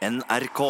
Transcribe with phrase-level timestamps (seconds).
[0.00, 0.60] NRK.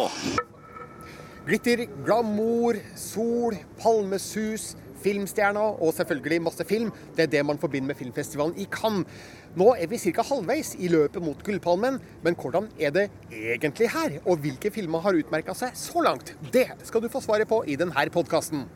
[1.47, 6.89] Glitter, glamour, sol, palmesus, filmstjerner og selvfølgelig masse film.
[7.15, 9.07] Det er det man forbinder med filmfestivalen i Cannes.
[9.55, 10.25] Nå er vi ca.
[10.27, 14.19] halvveis i løpet mot Gullpalmen, men hvordan er det egentlig her?
[14.25, 16.35] Og hvilke filmer har utmerka seg så langt?
[16.51, 18.67] Det skal du få svaret på i denne podkasten.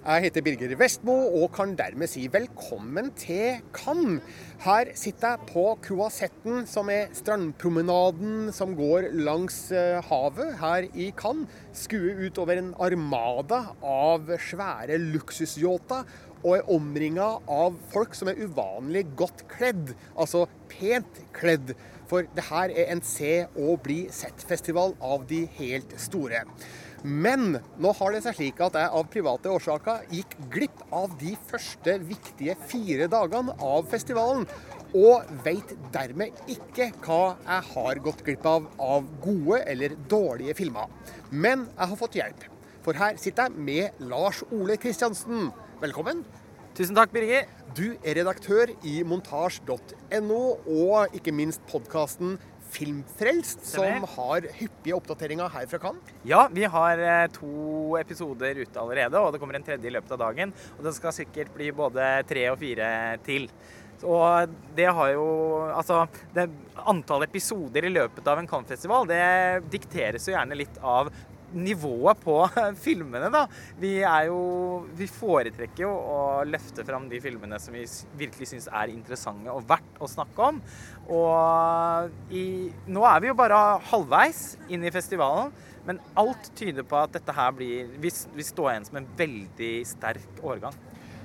[0.00, 4.22] Jeg heter Birger Vestmo og kan dermed si velkommen til Cannes.
[4.64, 11.10] Her sitter jeg på Croisetten, som er strandpromenaden som går langs eh, havet her i
[11.20, 11.52] Cannes.
[11.76, 16.08] Skuer ut over en armada av svære luksusyachter
[16.40, 19.92] og er omringa av folk som er uvanlig godt kledd.
[20.16, 21.76] Altså pent kledd.
[22.08, 26.46] For det her er en se og bli sett-festival av de helt store.
[27.02, 31.32] Men nå har det seg slik at jeg av private årsaker gikk glipp av de
[31.48, 34.44] første viktige fire dagene av festivalen.
[34.90, 40.90] Og veit dermed ikke hva jeg har gått glipp av av gode eller dårlige filmer.
[41.30, 42.44] Men jeg har fått hjelp.
[42.84, 45.50] For her sitter jeg med Lars Ole Kristiansen.
[45.80, 46.24] Velkommen.
[46.76, 47.48] Tusen takk, Birger.
[47.76, 52.36] Du er redaktør i montasj.no, og ikke minst podkasten
[52.70, 56.14] Filmfrelst, som har hyppige oppdateringer her fra Cannes.
[56.26, 60.14] Ja, vi har eh, to episoder ute allerede, og det kommer en tredje i løpet
[60.16, 60.54] av dagen.
[60.78, 62.90] Og det skal sikkert bli både tre og fire
[63.26, 63.50] til.
[64.06, 65.26] Og det har jo
[65.70, 66.48] Altså, det
[66.88, 71.10] antall episoder i løpet av en Cannes-festival, det dikteres jo gjerne litt av
[71.56, 72.36] nivået på
[72.84, 73.46] filmene, da.
[73.80, 74.40] Vi er jo
[74.96, 77.86] Vi foretrekker jo å løfte fram de filmene som vi
[78.20, 80.60] virkelig syns er interessante og verdt å snakke om.
[81.10, 82.44] Og i,
[82.90, 85.52] nå er vi jo bare halvveis inn i festivalen,
[85.86, 89.74] men alt tyder på at dette her blir Vi, vi står igjen som en veldig
[89.88, 90.76] sterk årgang.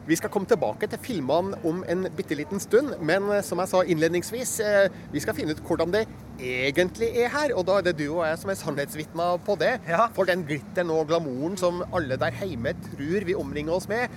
[0.06, 3.72] Vi skal komme tilbake til filmene om en bitte liten stund, men eh, som jeg
[3.72, 6.04] sa innledningsvis, eh, vi skal finne ut hvordan det
[6.40, 7.54] egentlig er her.
[7.56, 9.76] Og da er det du og jeg som er sannhetsvitner på det.
[9.90, 10.08] Ja.
[10.16, 14.12] For den glitteren og glamouren som alle der hjemme tror vi omringer oss med,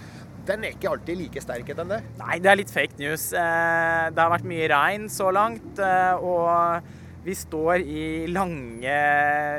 [0.49, 1.99] den er ikke alltid like sterk den det.
[2.21, 3.29] Nei, det er litt fake news.
[3.37, 6.81] Eh, Det har vært mye regn så langt, eh, og
[7.29, 8.93] vi står i lange,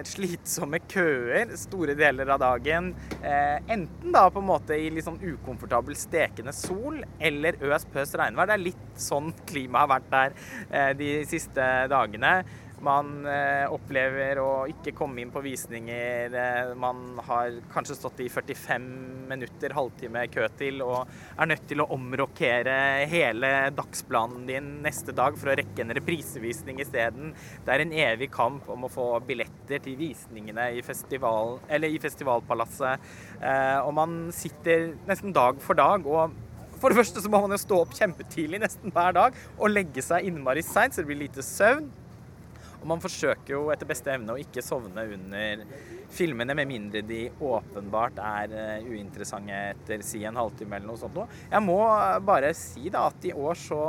[0.10, 2.88] slitsomme køer store deler av dagen.
[3.22, 8.16] Eh, Enten da på en måte i litt sånn ukomfortabel stekende sol, eller øs pøs
[8.18, 8.50] regnvær.
[8.50, 10.34] Det er litt sånn klimaet har vært der
[10.72, 12.34] eh, de siste dagene.
[12.86, 16.36] Man eh, opplever å ikke komme inn på visninger.
[16.36, 18.86] Eh, man har kanskje stått i 45
[19.30, 22.78] minutter, halvtime kø til, og er nødt til å omrokere
[23.12, 27.34] hele dagsplanen din neste dag for å rekke en reprisevisning isteden.
[27.66, 33.10] Det er en evig kamp om å få billetter til visningene i, festival, i festivalpalasset.
[33.44, 36.08] Eh, og man sitter nesten dag for dag.
[36.08, 36.38] og
[36.80, 40.04] for det første så må man jo stå opp kjempetidlig nesten hver dag og legge
[40.04, 41.90] seg innmari seint, så det blir lite søvn.
[42.80, 45.64] Og man forsøker jo etter beste evne å ikke sovne under
[46.14, 51.16] filmene, med mindre de åpenbart er eh, uinteressante etter si en halvtime eller noe sånt.
[51.18, 51.40] noe.
[51.52, 51.80] Jeg må
[52.26, 53.82] bare si da at i år så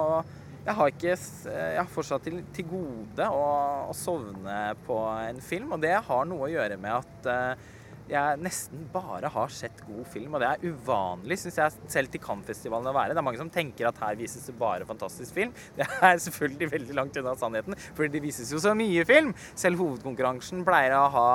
[0.61, 1.15] jeg har, ikke,
[1.49, 3.45] jeg har fortsatt til, til gode å,
[3.89, 7.71] å sovne på en film, og det har noe å gjøre med at eh,
[8.11, 12.23] jeg nesten bare har sett god film, og det er uvanlig, syns jeg, selv til
[12.25, 13.15] Cannes-festivalen å være.
[13.15, 15.55] Det er mange som tenker at her vises det bare fantastisk film.
[15.81, 19.33] Det er selvfølgelig veldig langt unna sannheten, for det vises jo så mye film.
[19.59, 21.29] Selv hovedkonkurransen pleier å ha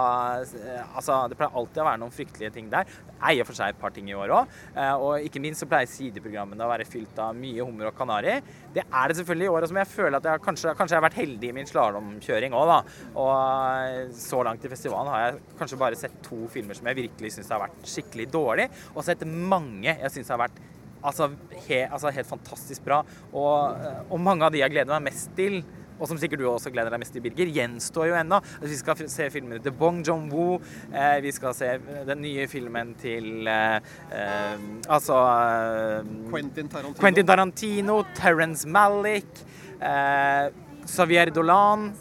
[0.43, 2.87] eh, Altså, det pleier alltid å være noen fryktelige ting der.
[3.15, 4.55] Det er for seg et par ting i år òg.
[5.01, 8.35] Og ikke minst så pleier sideprogrammene å være fylt av mye hummer og kanari.
[8.75, 10.99] Det er det selvfølgelig i år, og som jeg føler at jeg kanskje, kanskje jeg
[10.99, 12.79] har vært heldig i min slalåmkjøring òg, da.
[13.21, 17.35] Og så langt i festivalen har jeg kanskje bare sett to filmer som jeg virkelig
[17.35, 20.57] syns har vært skikkelig dårlig, og sett mange jeg syns har vært
[21.05, 21.29] altså,
[21.67, 23.03] he, altså helt fantastisk bra.
[23.33, 25.61] Og, og mange av de jeg gleder meg mest til,
[25.95, 28.41] og som sikkert du også gleder deg mest til, Birger, gjenstår jo ennå.
[28.57, 30.57] Altså, vi skal se filmene til Bong Joon-woo.
[30.91, 31.69] Eh, vi skal se
[32.09, 33.77] den nye filmen til eh,
[34.11, 36.99] eh, Altså eh, Quentin Tarantino.
[36.99, 39.45] Quentin Tarantino, Terence Malick,
[39.79, 40.51] eh,
[40.83, 41.93] Xavier Dolan.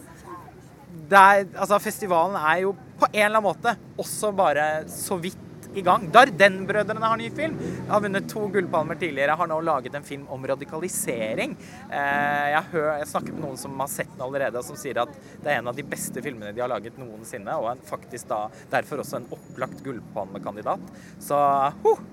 [1.15, 5.41] Er, altså, festivalen er jo på en eller annen måte også bare så vidt
[5.75, 6.07] i gang.
[6.15, 7.57] Darden-brødrene har ny film.
[7.89, 9.37] Har vunnet to gullpalmer tidligere.
[9.37, 11.57] Har nå laget en film om radikalisering.
[11.91, 15.03] Eh, jeg, hør, jeg snakker med noen som har sett den allerede, og som sier
[15.03, 15.13] at
[15.43, 17.59] det er en av de beste filmene de har laget noensinne.
[17.59, 20.95] Og faktisk da derfor også en opplagt gullpalmekandidat.
[21.23, 21.41] Så
[21.83, 22.05] huh,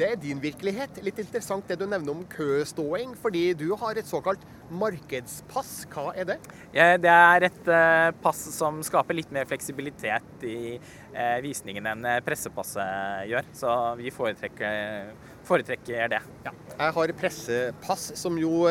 [0.00, 0.96] Det er din virkelighet.
[1.04, 4.40] Litt interessant det du nevner om køståing, fordi du har et såkalt
[4.72, 5.82] markedspass.
[5.92, 6.36] Hva er det?
[6.72, 13.28] Det er et uh, pass som skaper litt mer fleksibilitet i uh, visningen enn pressepasset
[13.28, 13.50] gjør.
[13.60, 15.12] Så vi foretrekker,
[15.50, 16.22] foretrekker det.
[16.46, 16.54] Ja.
[16.78, 18.64] Jeg har pressepass, som jo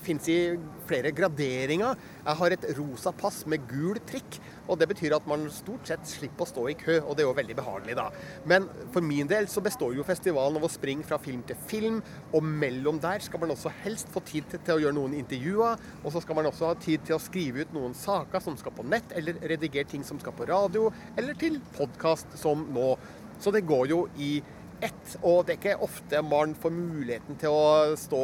[0.00, 0.38] finnes i
[0.88, 2.00] flere graderinger.
[2.24, 4.40] Jeg har et rosa pass med gul trikk.
[4.70, 7.28] Og Det betyr at man stort sett slipper å stå i kø, og det er
[7.28, 8.06] jo veldig behagelig, da.
[8.48, 11.98] Men for min del så består jo festivalen av å springe fra film til film,
[12.32, 15.80] og mellom der skal man også helst få tid til, å gjøre noen intervjuer.
[16.04, 18.74] Og så skal man også ha tid til å skrive ut noen saker som skal
[18.76, 20.88] på nett, eller redigere ting som skal på radio,
[21.18, 22.94] eller til podkast som nå.
[23.40, 24.36] Så det går jo i
[24.80, 25.16] ett.
[25.22, 28.22] Og det er ikke ofte man får muligheten til å stå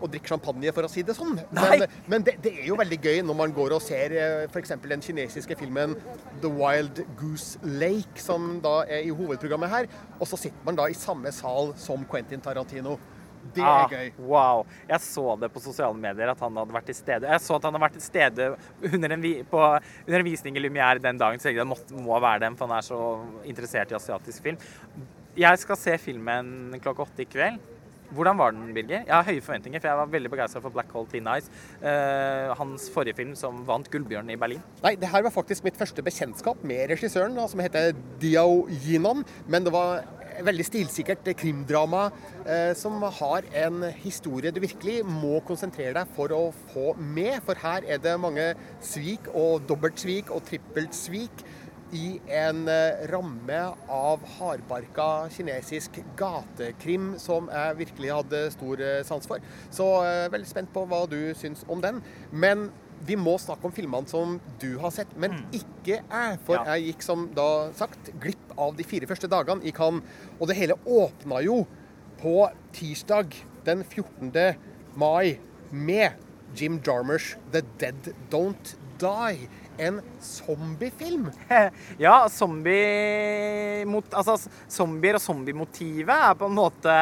[0.00, 1.38] og drikke champagne, for å si det sånn.
[1.56, 4.74] Men, men det, det, er jo veldig gøy når man går og ser eh, f.eks.
[4.84, 5.96] den kinesiske filmen
[6.42, 9.90] 'The Wild Goose Lake', som da er i hovedprogrammet her.
[10.20, 12.98] Og så sitter man da i samme sal som Quentin Tarantino.
[13.54, 14.08] Det er ah, gøy.
[14.26, 14.64] Wow.
[14.88, 17.28] Jeg så det på sosiale medier at han hadde vært til stede.
[17.30, 18.48] Jeg så at han hadde vært til stede
[18.90, 19.62] under en, på,
[20.06, 22.66] under en visning i Lumière den dagen, så jeg det må, må være dem, for
[22.66, 23.00] han er så
[23.46, 24.58] interessert i asiatisk film.
[25.36, 27.75] Jeg skal se filmen klokka åtte i kveld.
[28.14, 29.02] Hvordan var den, Birger?
[29.06, 31.48] Jeg har høye forventninger, for jeg var veldig begeistra for Black Hole Teen Eyes.
[31.82, 34.62] Uh, hans forrige film som vant Gullbjørnen i Berlin.
[34.84, 39.24] Nei, det her var faktisk mitt første bekjentskap med regissøren, som heter Diao Yinan.
[39.50, 40.04] Men det var
[40.46, 42.06] veldig stilsikkert krimdrama
[42.46, 46.42] uh, som har en historie du virkelig må konsentrere deg for å
[46.72, 47.40] få med.
[47.46, 48.52] For her er det mange
[48.84, 51.46] svik og dobbeltsvik og trippeltsvik
[51.94, 53.60] i en eh, ramme
[53.92, 59.44] av hardbarka kinesisk gatekrim som jeg virkelig hadde stor eh, sans for.
[59.74, 62.02] Så eh, veldig spent på hva du syns om den.
[62.32, 62.68] Men
[63.06, 65.42] vi må snakke om filmene som du har sett, men mm.
[65.60, 66.38] ikke jeg.
[66.46, 66.74] For ja.
[66.74, 70.04] jeg gikk som da sagt glipp av de fire første dagene i Cannes.
[70.40, 71.62] Og det hele åpna jo
[72.20, 72.38] på
[72.74, 73.36] tirsdag
[73.66, 74.32] den 14.
[74.96, 75.36] mai
[75.70, 76.16] med
[76.56, 79.48] Jim Jarmers 'The Dead Don't Die'
[79.78, 81.28] en zombiefilm.
[82.04, 84.36] ja, zombie mot, altså,
[84.72, 86.96] zombier og zombiemotivet er på en måte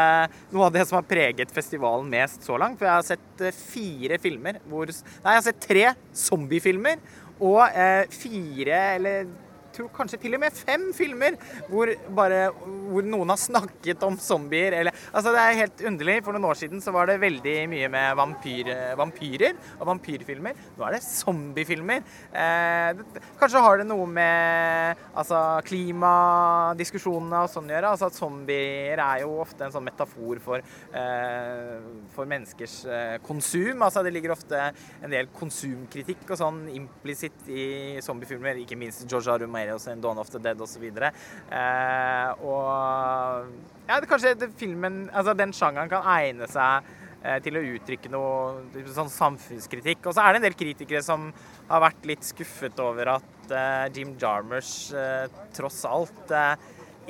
[0.55, 2.79] noe av det som har preget festivalen mest så langt.
[2.81, 5.87] For jeg har sett eh, fire filmer hvor Nei, jeg har sett tre
[6.17, 7.01] zombiefilmer
[7.43, 9.33] og eh, fire eller
[9.75, 11.39] tror kanskje til og med fem filmer
[11.71, 12.47] hvor, bare,
[12.91, 14.79] hvor noen har snakket om zombier.
[14.81, 16.19] Eller, altså det er helt underlig.
[16.25, 20.59] For noen år siden så var det veldig mye med vampyr, vampyrer og vampyrfilmer.
[20.79, 22.05] Nå er det zombiefilmer.
[22.35, 23.03] Eh,
[23.41, 27.93] kanskje har det noe med altså, klimadiskusjonene og sånn å gjøre.
[27.95, 31.77] Altså at Zombier er jo ofte en sånn metafor for, eh,
[32.15, 33.83] for menneskers eh, konsum.
[33.83, 34.61] Altså Det ligger ofte
[35.03, 37.67] en del konsumkritikk og sånn implisitt i
[38.05, 38.63] zombiefilmer.
[38.63, 40.85] Ikke minst George Arumay Scenarios in Dawn of the Dead osv.
[40.85, 43.49] Eh, og
[43.89, 46.85] ja, det, kanskje det, filmen, altså den sjangeren kan egne seg
[47.23, 50.05] eh, til å uttrykke noe sånn samfunnskritikk.
[50.07, 51.31] Og så er det en del kritikere som
[51.71, 55.27] har vært litt skuffet over at eh, Jim Jarmers eh,
[55.57, 56.55] tross alt eh,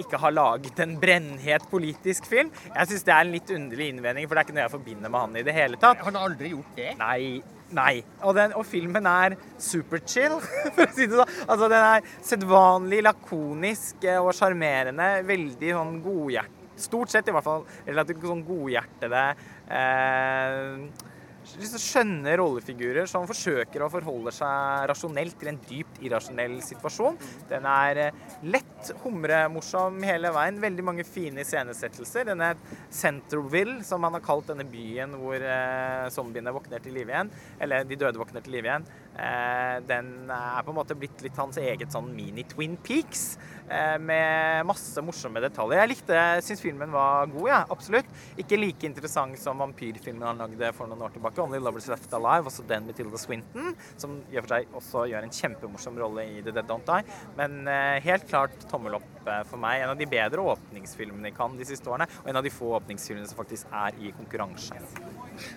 [0.02, 2.48] ikke har laget en brennhet politisk film.
[2.72, 5.12] Jeg syns det er en litt underlig innvending, for det er ikke noe jeg forbinder
[5.12, 6.02] med han i det hele tatt.
[6.02, 6.88] Har aldri gjort det?
[6.98, 7.20] Nei,
[7.74, 8.02] Nei.
[8.22, 10.36] Og, den, og, filmen er superchill,
[10.74, 11.32] for å si det sånn.
[11.46, 15.16] Altså, den er sedvanlig lakonisk eh, og sjarmerende.
[15.28, 16.60] Veldig sånn godhjert...
[16.74, 19.20] Stort sett i hvert fall relativt sånn godhjertede.
[19.70, 21.12] Eh,
[21.44, 27.18] skjønne rollefigurer som forsøker å forholde seg rasjonelt til en dypt irrasjonell situasjon.
[27.50, 28.18] Den er eh,
[28.48, 30.60] lett humremorsom hele veien.
[30.62, 32.28] Veldig mange fine iscenesettelser.
[32.30, 32.54] Denne
[32.92, 37.88] Centerville, som man har kalt denne byen hvor eh, zombiene våkner til live igjen, eller
[37.88, 41.92] de døde våkner til live igjen, den er på en måte blitt litt hans eget
[41.94, 43.36] sånn mini-Twin Peaks.
[43.64, 45.80] Eh, med masse morsomme detaljer.
[45.80, 48.10] Jeg likte, syns filmen var god, ja, absolutt.
[48.40, 52.50] Ikke like interessant som vampyrfilmen han lagde for noen år tilbake, 'Only Lovers Left Alive',
[52.50, 56.42] også den med Tilda Swinton, som gjør for seg også gjør en kjempemorsom rolle i
[56.42, 57.04] The Dead Don't Die.
[57.36, 59.82] Men eh, helt klart tommel opp eh, for meg.
[59.82, 62.74] En av de bedre åpningsfilmene i Cannes de siste årene, og en av de få
[62.78, 64.78] åpningsfilmene som faktisk er i konkurranse.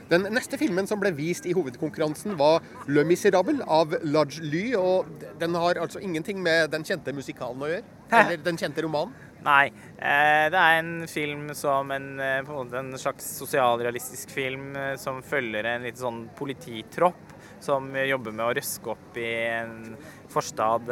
[0.09, 5.05] Den neste filmen som ble vist i hovedkonkurransen, var 'Le Miserable' av Lodge Ly, og
[5.39, 7.86] den har altså ingenting med den kjente musikalen å gjøre?
[8.12, 9.13] Eller den kjente romanen?
[9.45, 9.67] Nei.
[9.97, 15.21] Eh, det er en film som en, eh, en, en slags sosialrealistisk film eh, som
[15.24, 19.95] følger en litt sånn polititropp som jobber med å røske opp i en
[20.38, 20.88] forstad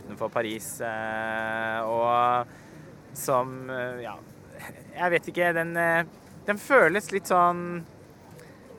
[0.00, 0.74] utenfor Paris.
[1.86, 3.70] Og som
[4.02, 4.16] Ja,
[4.96, 5.52] jeg vet ikke.
[5.56, 5.74] Den,
[6.48, 7.82] den føles litt sånn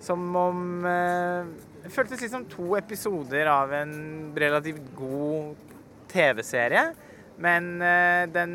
[0.04, 3.96] som om Det føltes litt som to episoder av en
[4.36, 5.76] relativt god
[6.12, 6.88] TV-serie.
[7.44, 7.74] Men
[8.34, 8.54] den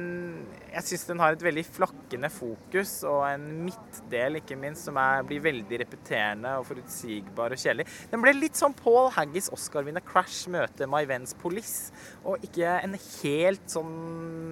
[0.79, 5.25] jeg syns den har et veldig flakkende fokus, og en midtdel ikke minst, som er,
[5.27, 7.89] blir veldig repeterende og forutsigbar og kjedelig.
[8.13, 11.91] Den ble litt sånn Paul Haggis Oscar-vinner 'Crash' møter My Vens Police,
[12.23, 13.97] og ikke en helt sånn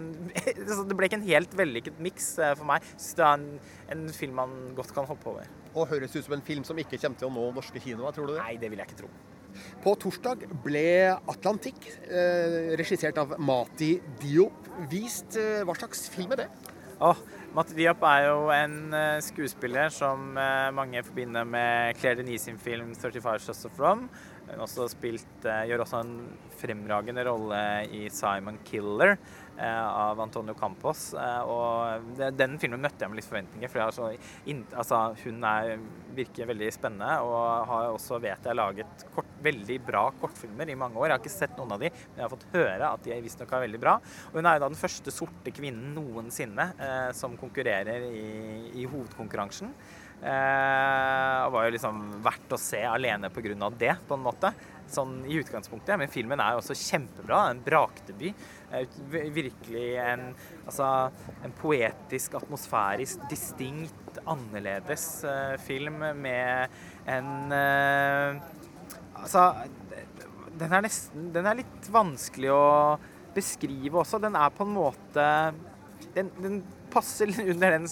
[0.34, 2.84] altså, Det ble ikke en helt vellykket miks eh, for meg.
[2.98, 3.48] Så det er en,
[3.94, 5.48] en film man godt kan hoppe over.
[5.76, 8.30] Og høres ut som en film som ikke kommer til å nå norske kinoer, tror
[8.30, 8.42] du det?
[8.42, 9.12] Nei, det vil jeg ikke tro.
[9.84, 15.36] På torsdag ble 'Atlantikk', eh, regissert av Mati Diop, vist.
[15.36, 16.48] Eh, hva slags film er det?
[17.00, 17.16] Oh,
[17.54, 20.32] Mati Diop er jo en uh, skuespiller som
[20.72, 24.08] mange forbinder med Claire Denis sin film 35 Shots of Rom'.
[24.46, 29.18] Hun gjør også en fremragende rolle i 'Simon Killer'.
[29.58, 31.14] Eh, av Antonio Campos.
[31.14, 33.70] Eh, og den filmen møtte jeg med litt forventninger.
[33.72, 34.10] For så,
[34.76, 35.76] altså, hun er,
[36.16, 41.00] virker veldig spennende og har også, vet jeg, laget kort, veldig bra kortfilmer i mange
[41.00, 41.08] år.
[41.08, 43.54] Jeg har ikke sett noen av de, men jeg har fått høre at de visstnok
[43.56, 43.96] er veldig bra.
[44.28, 48.26] Og hun er jo da den første sorte kvinnen noensinne eh, som konkurrerer i,
[48.82, 49.72] i hovedkonkurransen.
[50.16, 53.70] Eh, og var jo liksom verdt å se alene pga.
[53.76, 54.52] det, på en måte.
[54.92, 55.96] Sånn i utgangspunktet.
[56.00, 57.40] Men filmen er jo også kjempebra.
[57.50, 58.46] En brakdebut.
[59.10, 60.28] Virkelig en,
[60.64, 60.90] altså,
[61.46, 66.72] en poetisk, atmosfærisk, distinkt, annerledes uh, film med
[67.04, 68.54] en uh,
[69.16, 69.42] Altså,
[70.60, 72.66] den er nesten Den er litt vanskelig å
[73.36, 74.20] beskrive også.
[74.22, 75.26] Den er på en måte
[76.16, 76.60] den, den
[76.92, 77.88] passer under, den,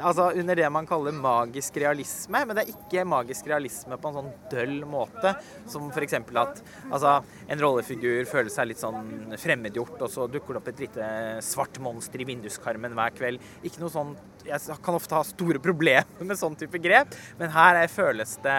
[0.00, 4.18] altså under, det man kaller magisk realisme, men det er ikke magisk realisme på en
[4.18, 5.34] sånn døll måte.
[5.70, 6.16] Som f.eks.
[6.20, 7.14] at altså,
[7.48, 11.08] en rollefigur føler seg litt sånn fremmedgjort, og så dukker det opp et lite
[11.44, 13.50] svart monster i vinduskarmen hver kveld.
[13.64, 14.14] Ikke noe sånn
[14.44, 18.58] Jeg kan ofte ha store problemer med sånn type grep, men her føles det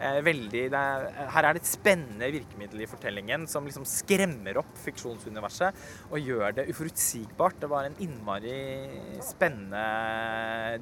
[0.00, 4.58] eh, veldig det er, Her er det et spennende virkemiddel i fortellingen som liksom skremmer
[4.58, 7.60] opp fiksjonsuniverset og gjør det uforutsigbart.
[7.62, 8.58] Det var en innmari
[9.22, 9.84] spennende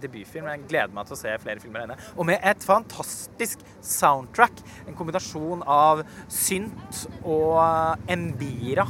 [0.02, 0.48] debutfilm.
[0.52, 2.08] Jeg gleder meg til å se flere filmer av henne.
[2.16, 4.64] Og med et fantastisk soundtrack.
[4.87, 8.88] En kombinasjon av synt og Embira.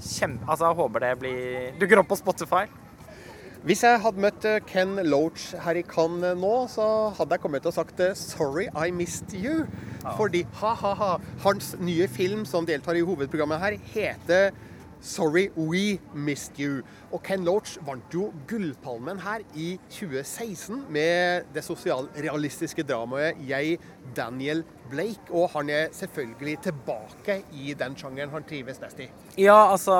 [0.00, 2.64] Kjempe, altså, jeg håper det blir, dukker opp på Spotify.
[3.60, 6.84] Hvis jeg hadde møtt eh, Ken Loach her i Cannes nå, så
[7.18, 9.66] hadde jeg kommet å sagt eh, 'Sorry I missed you'.
[10.00, 10.14] Ja.
[10.16, 14.56] Fordi ha-ha-ha, hans nye film som deltar i hovedprogrammet her, heter
[15.00, 16.82] 'Sorry We Missed You'.
[17.12, 23.78] Og Ken Loach vant jo Gullpalmen her i 2016 med det sosialrealistiske dramaet 'Jeg,
[24.16, 25.32] Daniel Blake'.
[25.32, 29.10] Og han er selvfølgelig tilbake i den sjangeren han trives best i.
[29.38, 29.94] Ja, altså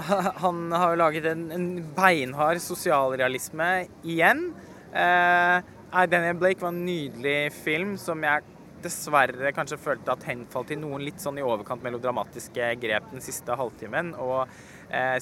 [0.44, 4.54] Han har jo laget en, en beinhard sosialrealisme igjen.
[4.94, 5.62] Eh,
[6.10, 8.42] Daniel Blake var en nydelig film som jeg
[8.84, 13.56] dessverre kanskje følte at henfalt til noen litt sånn i overkant melodramatiske grep den siste
[13.58, 14.14] halvtimen.
[14.20, 14.50] Og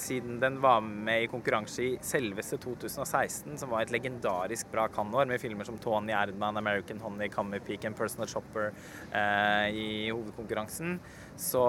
[0.00, 5.28] siden den var med i konkurranse i selveste 2016, som var et legendarisk bra Cannes-år,
[5.28, 8.70] med filmer som Tony Erdman, American Honey, Cammy Peak and Personal Shopper
[9.12, 10.98] eh, i hovedkonkurransen,
[11.38, 11.62] så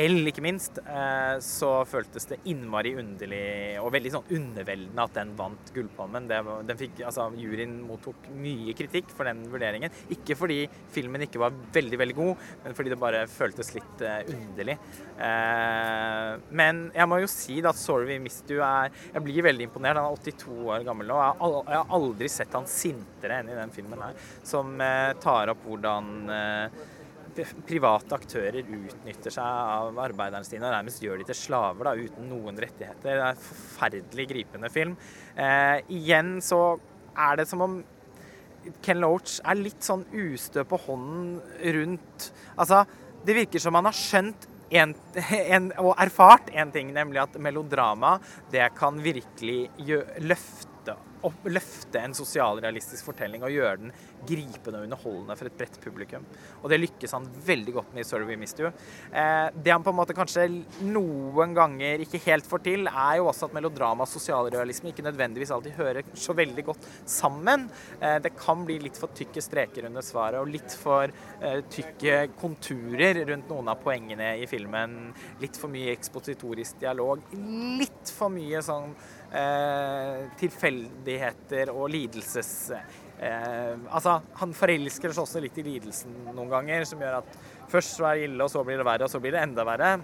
[0.00, 5.34] L, ikke minst, eh, så føltes det innmari underlig og veldig sånn underveldende at den
[5.36, 6.30] vant Gullpalmen.
[6.30, 9.92] Den fikk, altså, juryen mottok mye kritikk for den vurderingen.
[10.16, 10.62] Ikke fordi
[10.94, 14.78] filmen ikke var veldig, veldig god, men fordi det bare føltes litt underlig.
[16.56, 19.96] Men jeg må jo si at 'Sorry You' er Jeg blir veldig imponert.
[19.96, 21.16] Han er 82 år gammel nå.
[21.16, 25.64] Jeg har, aldri sett han sintere enn i den filmen her, som uh, tar opp
[25.64, 26.30] hvordan
[27.66, 32.28] private aktører utnytter seg av arbeiderne sine og nærmest gjør de til slaver da, uten
[32.30, 33.02] noen rettigheter.
[33.02, 34.96] Det er en forferdelig gripende film.
[35.36, 36.78] Eh, igjen så
[37.16, 37.78] er det som om
[38.82, 41.36] Ken Loach er litt sånn ustø på hånden
[41.76, 42.82] rundt Altså,
[43.26, 44.94] det virker som han har skjønt en,
[45.30, 48.16] en, og erfart én ting, nemlig at melodrama
[48.50, 49.70] det kan virkelig
[50.18, 50.75] løfte
[51.28, 53.92] opp, løfte en sosialrealistisk fortelling og gjøre den
[54.26, 56.24] gripende og underholdende for et bredt publikum.
[56.62, 58.72] Og det lykkes han veldig godt med i 'Sorry We Missed You'.
[59.12, 60.48] Eh, det han på en måte kanskje
[60.82, 65.50] noen ganger ikke helt får til, er jo også at melodrama og sosialrealisme ikke nødvendigvis
[65.50, 67.70] alltid hører så veldig godt sammen.
[68.00, 72.30] Eh, det kan bli litt for tykke streker under svaret og litt for eh, tykke
[72.40, 75.14] konturer rundt noen av poengene i filmen.
[75.40, 77.22] Litt for mye ekspositorisk dialog.
[77.32, 78.94] Litt for mye sånn
[80.40, 82.52] tilfeldigheter og lidelses...
[83.16, 87.38] Eh, altså, han forelsker seg også litt i lidelsen noen ganger, som gjør at
[87.72, 89.64] først så er det ille, og så blir det verre, og så blir det enda
[89.66, 89.96] verre.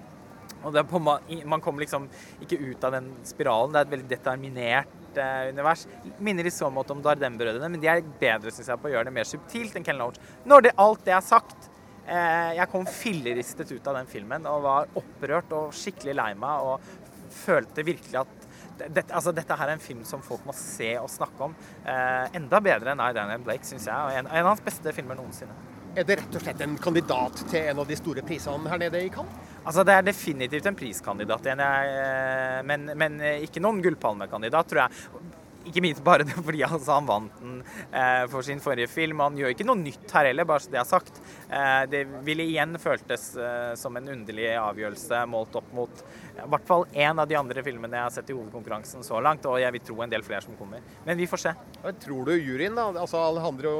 [0.62, 2.07] Og på, man kommer liksom
[2.45, 3.73] ikke ut av den spiralen.
[3.75, 5.85] Det er et veldig determinert eh, univers.
[6.23, 9.11] Minner i så måte om Dardem-brødrene, men de er bedre synes jeg, på å gjøre
[9.11, 10.21] det mer subtilt enn Ken Loach.
[10.49, 11.69] Når det, alt det er sagt,
[12.07, 16.71] eh, jeg kom filleristet ut av den filmen og var opprørt og skikkelig lei meg
[16.71, 18.41] og følte virkelig at
[18.79, 21.55] dette, altså, dette her er en film som folk må se og snakke om.
[21.85, 23.95] Eh, enda bedre enn I, Daniel Blake, syns jeg.
[23.95, 25.57] Og en, en, av hans beste filmer noensinne.
[25.93, 29.02] Er det rett og slett en kandidat til en av de store prisene her nede
[29.05, 29.50] i Cannes?
[29.62, 35.41] Altså, Det er definitivt en priskandidat, eh, men, men ikke noen gullpalmekandidat, tror jeg.
[35.69, 39.23] Ikke minst bare det fordi altså, han vant den eh, for sin forrige film.
[39.25, 41.23] Han gjør ikke noe nytt her heller, bare så det er sagt.
[41.49, 46.66] Eh, det ville igjen føltes eh, som en underlig avgjørelse målt opp mot i hvert
[46.66, 49.75] fall én av de andre filmene jeg har sett i hovedkonkurransen så langt, og jeg
[49.75, 50.83] vil tro en del flere som kommer.
[51.07, 51.52] Men vi får se.
[51.83, 52.88] Hva tror du juryen, da?
[53.02, 53.73] Altså Alejandro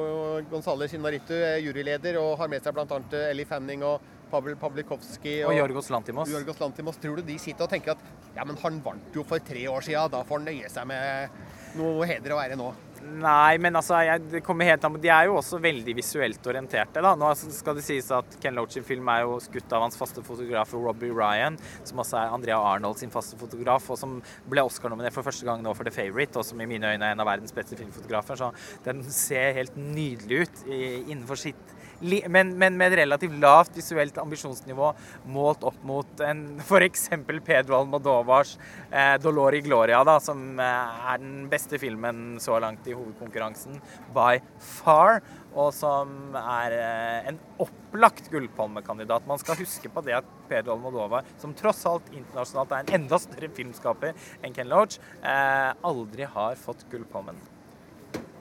[0.51, 3.01] González Inarritu er juryleder og har med seg bl.a.
[3.31, 6.31] Ellie Fanning og Pavel Pavlikovskij og, og Jorgos Lantimos.
[6.33, 7.01] Jorgos Lantimos.
[7.01, 9.85] Tror du de sitter og tenker at ja, men han vant jo for tre år
[9.85, 11.43] siden, da får han nøye seg med
[11.79, 12.73] noe heder å være nå?
[13.02, 17.02] Nei, men altså, jeg, det kommer helt an De er jo også veldig visuelt orienterte.
[17.02, 17.14] da.
[17.19, 20.23] Nå skal det sies at Ken Loach sin film er jo skutt av hans faste
[20.23, 25.17] fotograf Robbie Ryan, som også er Andrea Arnold sin faste fotograf, og som ble Oscar-nominert
[25.17, 27.31] for første gang nå for The Favourite, og som i mine øyne er en av
[27.33, 28.38] verdens beste filmfotografer.
[28.38, 28.52] Så
[28.87, 34.93] den ser helt nydelig ut innenfor sitt men, men, med et relativt lavt visuelt ambisjonsnivå
[35.33, 36.23] målt opp mot
[36.65, 37.09] f.eks.
[37.45, 38.57] Pedro Almodovars
[38.91, 43.79] eh, 'Dolor Gloria', da, som eh, er den beste filmen så langt i hovedkonkurransen
[44.15, 45.23] by far.
[45.53, 49.27] Og som er eh, en opplagt gullpalmekandidat.
[49.29, 53.21] Man skal huske på det at Pedro Almodova, som tross alt internasjonalt er en enda
[53.21, 57.37] større filmskaper enn Ken Loach, eh, aldri har fått gullpalmen.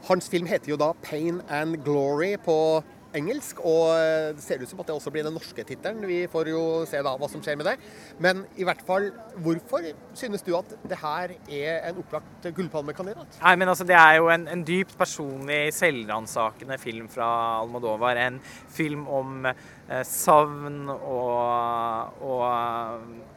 [0.08, 2.84] Hans film heter jo da 'Pain and Glory' på
[3.18, 6.04] engelsk, og eh, det ser ut som at det også blir den norske tittelen.
[6.08, 7.76] Vi får jo se da hva som skjer med det.
[8.24, 9.10] Men i hvert fall,
[9.44, 9.88] hvorfor
[10.18, 13.40] synes du at det her er en opplagt gullpalmekandidat?
[13.42, 18.20] Nei, men altså, Det er jo en, en dypt personlig, selvransakende film fra Almodovar.
[18.22, 18.40] En
[18.72, 22.48] film om eh, savn og, og,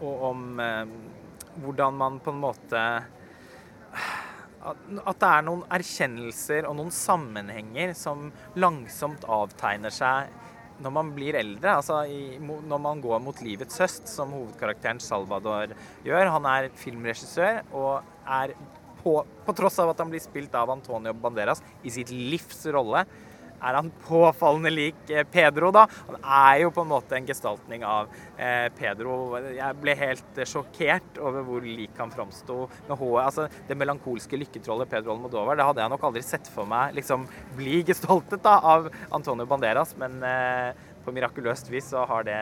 [0.00, 0.94] og om eh,
[1.64, 2.84] hvordan man på en måte
[4.64, 10.32] at det er noen erkjennelser og noen sammenhenger som langsomt avtegner seg
[10.82, 11.76] når man blir eldre.
[11.78, 15.74] Altså i, når man går mot livets høst, som hovedkarakteren Salvador
[16.06, 16.32] gjør.
[16.34, 18.56] Han er filmregissør og er
[19.04, 23.04] på, på tross av at han blir spilt av Antonio Banderas i sitt livs rolle,
[23.64, 25.86] er han påfallende lik eh, Pedro, da.
[26.08, 29.36] Han er jo på en måte en gestaltning av eh, Pedro.
[29.54, 33.24] Jeg ble helt eh, sjokkert over hvor lik han framsto med håret.
[33.24, 37.28] Altså, det melankolske lykketrollet Pedro Almodovar, det hadde jeg nok aldri sett for meg liksom
[37.58, 40.20] bli gestaltet da, av Antonio Banderas, men
[41.04, 42.38] på mirakuløst vis så har det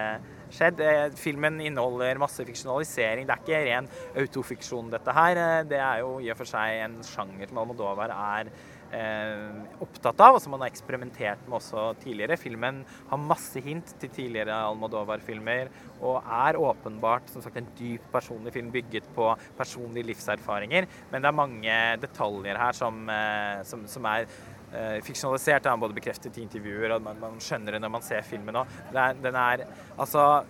[0.55, 0.81] skjedd.
[1.19, 3.27] Filmen inneholder masse fiksjonalisering.
[3.27, 3.89] Det er ikke ren
[4.23, 5.41] autofiksjon, dette her.
[5.69, 8.53] Det er jo i og for seg en sjanger som Almodovar er
[8.93, 12.37] opptatt av, og som han har eksperimentert med også tidligere.
[12.41, 15.71] Filmen har masse hint til tidligere Almodovar-filmer,
[16.03, 20.89] og er åpenbart som sagt, en dyp personlig film bygget på personlige livserfaringer.
[21.13, 25.67] Men det er mange detaljer her som, eh, som, som er eh, fiksjonalisert.
[25.67, 28.77] Er både bekreftet i intervjuer, og man, man skjønner det når man ser filmen òg.
[29.23, 29.65] Den er
[29.97, 30.45] altså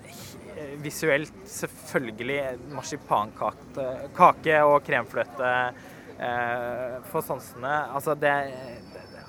[0.82, 2.40] visuelt selvfølgelig
[2.74, 5.88] marsipankake og kremfløte eh,
[7.10, 7.76] for sansene.
[7.92, 8.34] Altså, det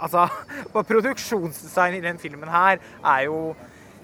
[0.04, 0.26] Altså,
[0.90, 3.54] produksjonsdesign i den filmen her er jo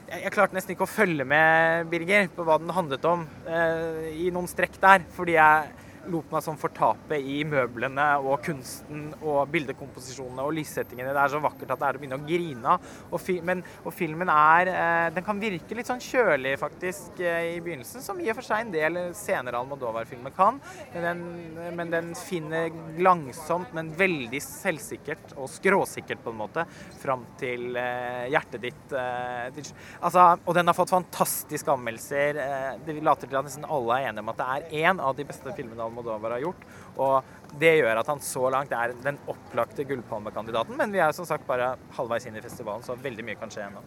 [0.10, 4.32] jeg klarte nesten ikke å følge med, Birger, på hva den handlet om eh, i
[4.34, 5.04] noen strekk der.
[5.14, 5.79] Fordi jeg
[6.12, 11.14] lot meg sånn fortape i møblene og kunsten og bildekomposisjonene og lyssettingene.
[11.16, 12.90] Det er så vakkert at det er å begynne å grine av.
[13.14, 17.62] Og, men, og filmen er eh, Den kan virke litt sånn kjølig, faktisk, eh, i
[17.64, 20.60] begynnelsen, som i og for seg en del senere Almodovar-filmer kan.
[20.94, 21.24] Men den,
[21.78, 26.66] men den, finner langsomt, men veldig selvsikkert og skråsikkert på en måte,
[27.00, 28.84] fram til eh, hjertet ditt.
[28.92, 32.42] Eh, til, altså, og den har fått fantastiske anmeldelser.
[32.44, 35.16] Eh, det later til at nesten alle er enige om at det er én av
[35.18, 36.68] de beste filmene Almodovar har gjort.
[37.00, 40.78] Og det gjør at han så langt er den opplagte gullpalmekandidaten.
[40.80, 43.68] Men vi er som sagt bare halvveis inn i festivalen, så veldig mye kan skje
[43.68, 43.84] ennå.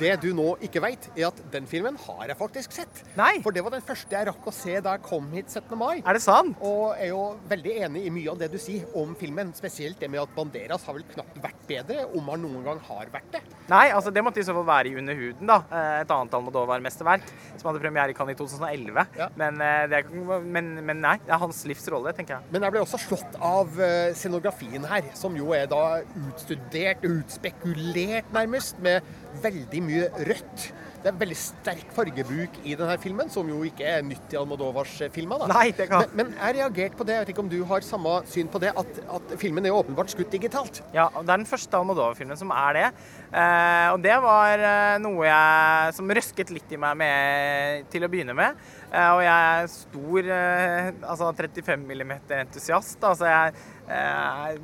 [0.00, 3.02] Det du nå ikke veit, er at den filmen har jeg faktisk sett.
[3.16, 3.36] Nei.
[3.44, 5.72] For det var den første jeg rakk å se da jeg kom hit 17.
[5.78, 6.02] mai.
[6.02, 6.58] Er det sant?
[6.64, 9.52] Og er jo veldig enig i mye av det du sier om filmen.
[9.56, 13.10] Spesielt det med at Banderas har vel knapt vært bedre, om han noen gang har
[13.12, 13.42] vært det.
[13.70, 15.58] Nei, altså det måtte i så fall være i Under huden, da.
[15.70, 19.06] Eh, et annet Almodovar-mesterverk som hadde premiere i Cannes i 2011.
[19.18, 19.28] Ja.
[19.40, 20.02] Men, eh, det,
[20.44, 22.52] men, men, nei, det er hans livs rolle, tenker jeg.
[22.54, 28.30] Men jeg ble også slått av eh, scenografien her, som jo er da utstudert, utspekulert
[28.36, 29.04] nærmest, med
[29.42, 30.66] veldig mye rødt.
[31.06, 34.94] Det er veldig sterk fargebruk i denne filmen, som jo ikke er nytt i Almodovars
[35.14, 35.38] filmer.
[35.44, 35.46] da.
[35.52, 36.02] Nei, det kan.
[36.10, 38.58] Men, men jeg reagerte på det, jeg vet ikke om du har samme syn på
[38.64, 40.80] det, at, at filmen er jo åpenbart skutt digitalt.
[40.96, 42.88] Ja, det er den første Almodovar-filmen som er det.
[43.30, 48.10] Eh, og det var eh, noe jeg, som røsket litt i meg med, til å
[48.10, 48.58] begynne med.
[48.90, 52.98] Eh, og jeg er stor eh, altså 35 mm-entusiast.
[53.04, 53.54] Altså jeg,
[53.86, 54.58] eh,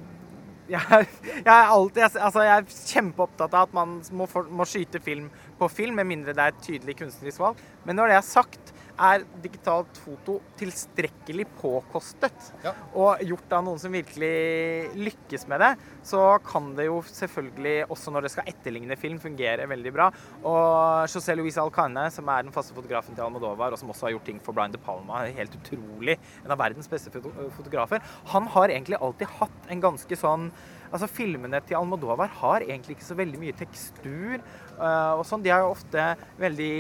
[0.73, 1.09] jeg,
[1.45, 5.29] jeg, er alltid, altså jeg er kjempeopptatt av at man må, for, må skyte film
[5.59, 7.61] på film, med mindre det er et tydelig kunstnerisk valg.
[7.87, 12.73] Men når det er sagt, er digitalt foto tilstrekkelig påkostet Ja.
[12.95, 18.13] og gjort av noen som virkelig lykkes med det, så kan det jo selvfølgelig, også
[18.13, 20.11] når det skal etterligne film, fungere veldig bra.
[20.45, 24.17] Og José Luis Alcane, som er den faste fotografen til Almodovar, og som også har
[24.17, 28.69] gjort ting for Blind De Palma, helt utrolig, en av verdens beste fotografer, han har
[28.69, 30.51] egentlig alltid hatt en ganske sånn
[30.93, 34.43] Altså Filmene til Almodovar har egentlig ikke så veldig mye tekstur.
[34.79, 35.43] Eh, og sånn.
[35.45, 36.07] De har jo ofte
[36.41, 36.73] veldig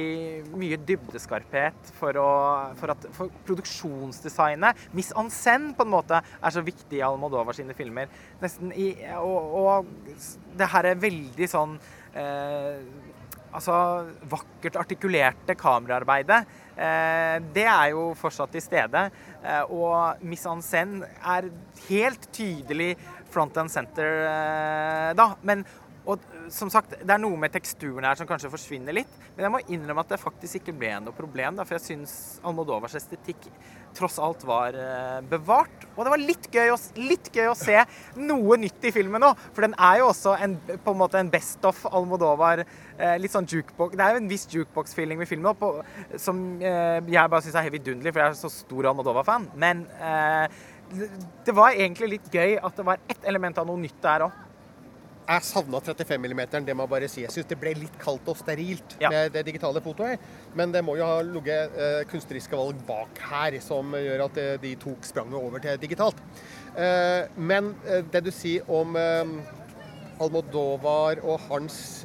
[0.58, 2.32] mye dybdeskarphet for, å,
[2.80, 7.56] for at for produksjonsdesignet, Miss en scène, på en måte, er så viktig i Almodovar
[7.56, 8.10] sine filmer.
[8.42, 10.28] Nesten i, og, og
[10.58, 11.78] det her er veldig sånn
[12.18, 12.84] eh,
[13.52, 13.74] Altså
[14.32, 16.38] vakkert artikulerte kameraarbeidet.
[16.72, 19.02] Eh, det er jo fortsatt til stede.
[19.44, 21.50] Eh, og Miss en scène er
[21.90, 22.94] helt tydelig
[23.32, 25.34] front and center eh, da.
[25.44, 25.66] Men
[26.02, 29.12] og som sagt, det er noe med teksturen her som kanskje forsvinner litt.
[29.36, 31.56] Men jeg må innrømme at det faktisk ikke ble noe problem.
[31.56, 33.48] Da, for jeg syns Almodovars estetikk
[33.96, 35.86] tross alt var eh, bevart.
[35.94, 37.76] Og det var litt gøy, å, litt gøy å se
[38.20, 39.32] noe nytt i filmen nå.
[39.52, 42.64] For den er jo også en, på en måte en best of Almodovar.
[42.98, 43.96] Eh, litt sånn jukebox.
[43.96, 45.72] Det er jo en viss jukebox-feeling med filmen nå, på,
[46.20, 49.48] som eh, jeg bare syns er helt vidunderlig, for jeg er så stor Almodovar-fan.
[49.60, 50.62] Men eh,
[51.46, 54.40] det var egentlig litt gøy at det var ett element av noe nytt der òg.
[55.22, 57.22] Jeg savna 35 mm, det må jeg bare si.
[57.22, 59.08] Jeg syns det ble litt kaldt og sterilt Ja.
[59.12, 60.18] med det digitale fotoet.
[60.58, 64.56] Men det må jo ha ligget eh, kunstneriske valg bak her som gjør at eh,
[64.62, 66.18] de tok spranget over til digitalt.
[66.76, 69.24] Eh, men eh, det du sier om eh,
[70.22, 72.04] Almodovar og hans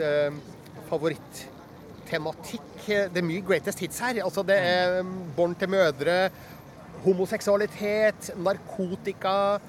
[0.89, 4.21] favorittematikk Det er mye greatest hits her.
[4.23, 6.30] Altså, det er eh, Barn til mødre,
[7.03, 9.60] homoseksualitet, narkotika,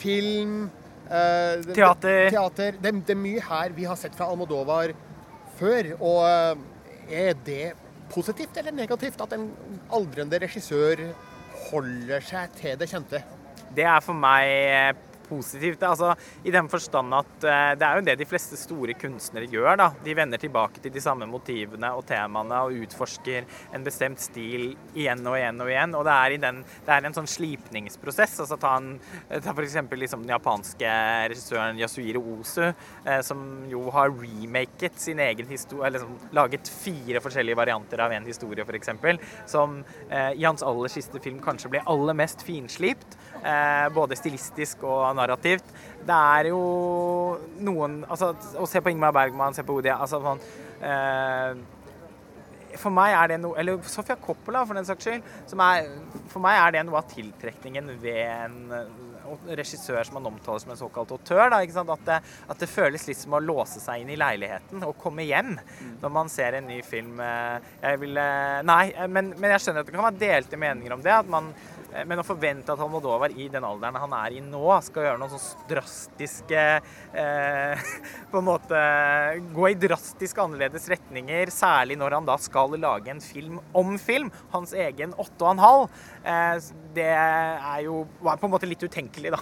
[0.00, 0.68] film
[1.08, 2.30] det- Teater.
[2.30, 2.72] teater.
[2.82, 4.92] Det, det er mye her vi har sett fra Almodovar
[5.58, 5.92] før.
[6.00, 6.56] Og eh,
[7.28, 7.72] er det
[8.10, 9.48] positivt eller negativt at en
[9.92, 11.04] aldrende regissør
[11.70, 13.22] holder seg til det kjente?
[13.74, 14.92] Det er for meg eh,
[15.28, 15.82] positivt.
[15.86, 19.76] Altså, I den forstand at eh, det er jo det de fleste store kunstnere gjør.
[19.80, 19.88] da.
[20.04, 25.24] De vender tilbake til de samme motivene og temaene og utforsker en bestemt stil igjen
[25.26, 25.96] og igjen og igjen.
[25.98, 28.38] Og det er, den, det er en sånn slipningsprosess.
[28.44, 28.96] altså Ta, en,
[29.30, 29.78] ta f.eks.
[29.96, 30.90] Liksom den japanske
[31.32, 37.22] regissøren Yasuhiro Ozu, eh, som jo har remaket sin egen historie, eller liksom, laget fire
[37.24, 38.92] forskjellige varianter av en historie, f.eks.
[39.50, 43.18] Som eh, i hans aller siste film kanskje ble aller mest finslipt.
[43.94, 45.72] Både stilistisk og narrativt.
[46.06, 46.60] Det er jo
[47.66, 50.42] noen altså, Å se på Ingmar Bergman, se på Odia altså, sånn,
[50.86, 51.56] eh,
[52.78, 55.26] For meg er det noe Eller Sofia Coppola, for den saks skyld.
[55.50, 55.88] Som er,
[56.30, 59.02] for meg er det noe av tiltrekningen ved en eh,
[59.58, 61.48] regissør som man omtaler som en såkalt autør.
[61.50, 61.58] Da?
[61.82, 62.18] At, det,
[62.52, 65.56] at det føles litt som å låse seg inn i leiligheten og komme hjem
[66.04, 67.18] når man ser en ny film.
[67.18, 68.14] eh, Jeg vil,
[68.70, 71.16] Nei, eh, men, men jeg skjønner at det kan være delte meninger om det.
[71.16, 71.50] at man
[72.08, 75.32] men å forvente at Almodovar i den alderen han er i nå, skal gjøre noen
[75.32, 76.64] sånn drastiske
[77.16, 77.86] eh,
[78.32, 78.80] På en måte
[79.56, 84.32] gå i drastisk annerledes retninger, særlig når han da skal lage en film om film,
[84.52, 86.58] hans egen åtte og en halv, eh,
[86.96, 89.40] det er jo var på en måte litt utenkelig, da.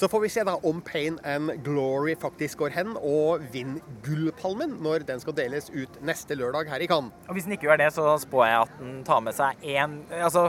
[0.00, 4.78] Så får vi se da om Pain and Glory faktisk går hen og vinner Gullpalmen
[4.80, 7.12] når den skal deles ut neste lørdag her i Cannes.
[7.28, 9.98] Og hvis den ikke gjør det, så spår jeg at den tar med seg én
[10.08, 10.46] Altså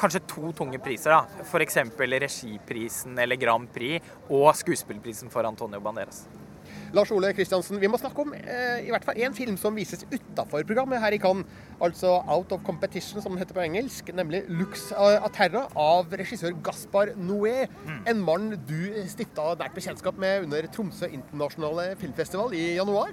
[0.00, 1.44] kanskje to tunge priser, da.
[1.44, 1.80] F.eks.
[1.98, 6.24] regiprisen eller Grand Prix og skuespillprisen for Antonio Banderas.
[6.94, 10.04] Lars Ole Kristiansen, vi må snakke om eh, i hvert fall én film som vises
[10.12, 11.48] utafor programmet her i Cannes.
[11.82, 14.12] Altså Out of Competition, som den heter på engelsk.
[14.14, 17.66] Nemlig Lux Aterra av regissør Gaspar Noé.
[18.06, 23.10] En mann du stifta nært bekjentskap med under Tromsø internasjonale filmfestival i januar.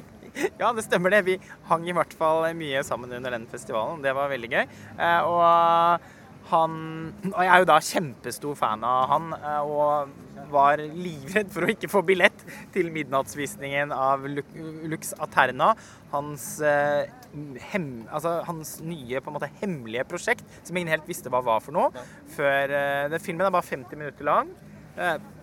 [0.61, 1.25] Ja, det stemmer det.
[1.27, 4.05] Vi hang i hvert fall mye sammen under den festivalen.
[4.05, 4.65] Det var veldig gøy.
[4.93, 6.11] Eh, og
[6.51, 6.75] han
[7.31, 11.71] Og jeg er jo da kjempestor fan av han, eh, og var livredd for å
[11.71, 15.71] ikke få billett til midnattsvisningen av Lux Aterna.
[16.11, 17.07] Hans, eh,
[17.71, 21.63] hem, altså hans nye på en måte hemmelige prosjekt, som ingen helt visste hva var
[21.63, 22.05] for noe.
[22.35, 24.51] Før, eh, den Filmen er bare 50 minutter lang.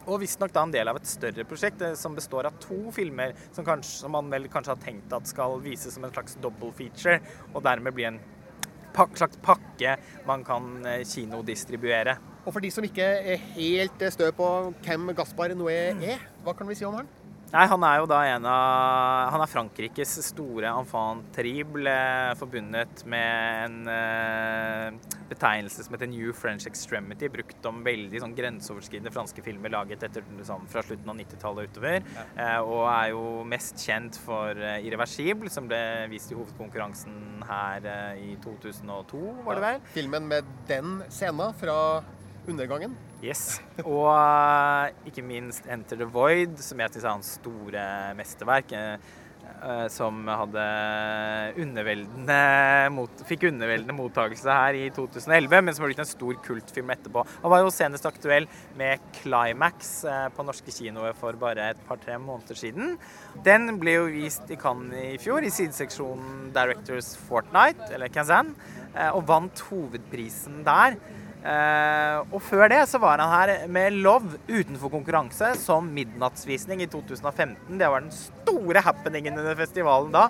[0.09, 3.65] Og visstnok da en del av et større prosjekt som består av to filmer som,
[3.65, 7.19] kanskje, som man vel kanskje har tenkt at skal vises som en slags double feature,
[7.55, 8.21] og dermed bli en
[9.19, 9.97] slags pakke
[10.29, 12.17] man kan eh, kinodistribuere.
[12.45, 14.49] Og for de som ikke er helt stø på
[14.85, 17.09] hvem Gaspar Noé er, hva kan vi si om han?
[17.49, 21.95] Nei, Han er jo da en av Han er Frankrikes store enfant terrible,
[22.39, 29.13] forbundet med en uh, betegnelse som heter New French Extremity, brukt om veldig sånn grenseoverskridende
[29.15, 31.99] franske filmer laget etter, liksom, fra slutten av 90-tallet utover.
[32.17, 32.27] Ja.
[32.37, 35.81] Uh, og er jo mest kjent for uh, Irreversible, som ble
[36.13, 39.79] vist i hovedkonkurransen her i 2002, var det vel?
[39.81, 41.79] Ja, filmen med den scenen fra
[42.49, 42.97] undergangen.
[43.19, 43.59] Yes.
[43.83, 47.87] Og uh, ikke minst Enter the Void, som jeg syns er hans store
[48.19, 48.77] mesterverk.
[48.79, 49.25] Uh,
[49.91, 50.63] som hadde
[51.59, 52.35] underveldende
[52.95, 57.25] mot, fikk underveldende mottakelse her i 2011, men som har blitt en stor kultfilm etterpå.
[57.43, 58.47] Han var jo senest aktuell
[58.79, 59.95] med Climax
[60.37, 62.99] på norske kinoer for bare et par-tre måneder siden.
[63.47, 68.53] Den ble jo vist i Cannes i fjor, i sideseksjonen Directors Fortnight, eller Kazan,
[69.11, 71.01] og vant hovedprisen der.
[71.39, 76.89] Uh, og før det så var han her med Love utenfor konkurranse som midnattsvisning i
[76.91, 77.79] 2015.
[77.79, 80.27] Det var den store happeningen under festivalen da.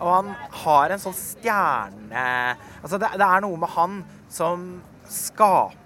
[0.00, 2.24] Og han har en sånn stjerne
[2.80, 3.98] Altså det, det er noe med han
[4.32, 4.70] som
[5.10, 5.76] skaper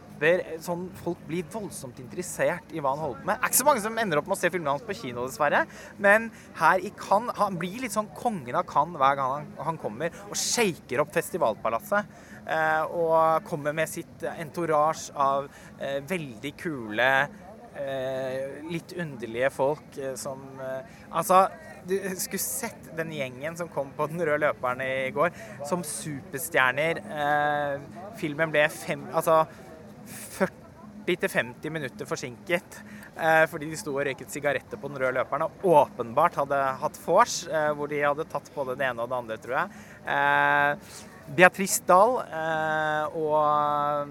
[0.62, 3.38] sånn Folk blir voldsomt interessert i hva han holder på med.
[3.38, 5.24] Det er ikke så mange som ender opp med å se filmene hans på kino,
[5.26, 5.64] dessverre.
[6.02, 9.80] Men her i Cannes Han blir litt sånn kongen av Cannes hver gang han, han
[9.82, 12.22] kommer og shaker opp festivalpalasset.
[12.44, 15.46] Eh, og kommer med sitt entourage av
[15.80, 17.10] eh, veldig kule,
[17.80, 21.46] eh, litt underlige folk som Altså,
[21.88, 25.30] du skulle sett den gjengen som kom på den røde løperen i går,
[25.68, 27.00] som superstjerner.
[28.18, 29.44] filmen ble fem Altså
[31.06, 32.80] 40-50 minutter forsinket.
[33.48, 37.44] fordi de sto og røyket sigaretter på den røde løperen og åpenbart hadde hatt vors,
[37.76, 41.13] hvor de hadde tatt både det ene og det andre, tror jeg.
[41.32, 44.10] Beatrice Dahl eh, og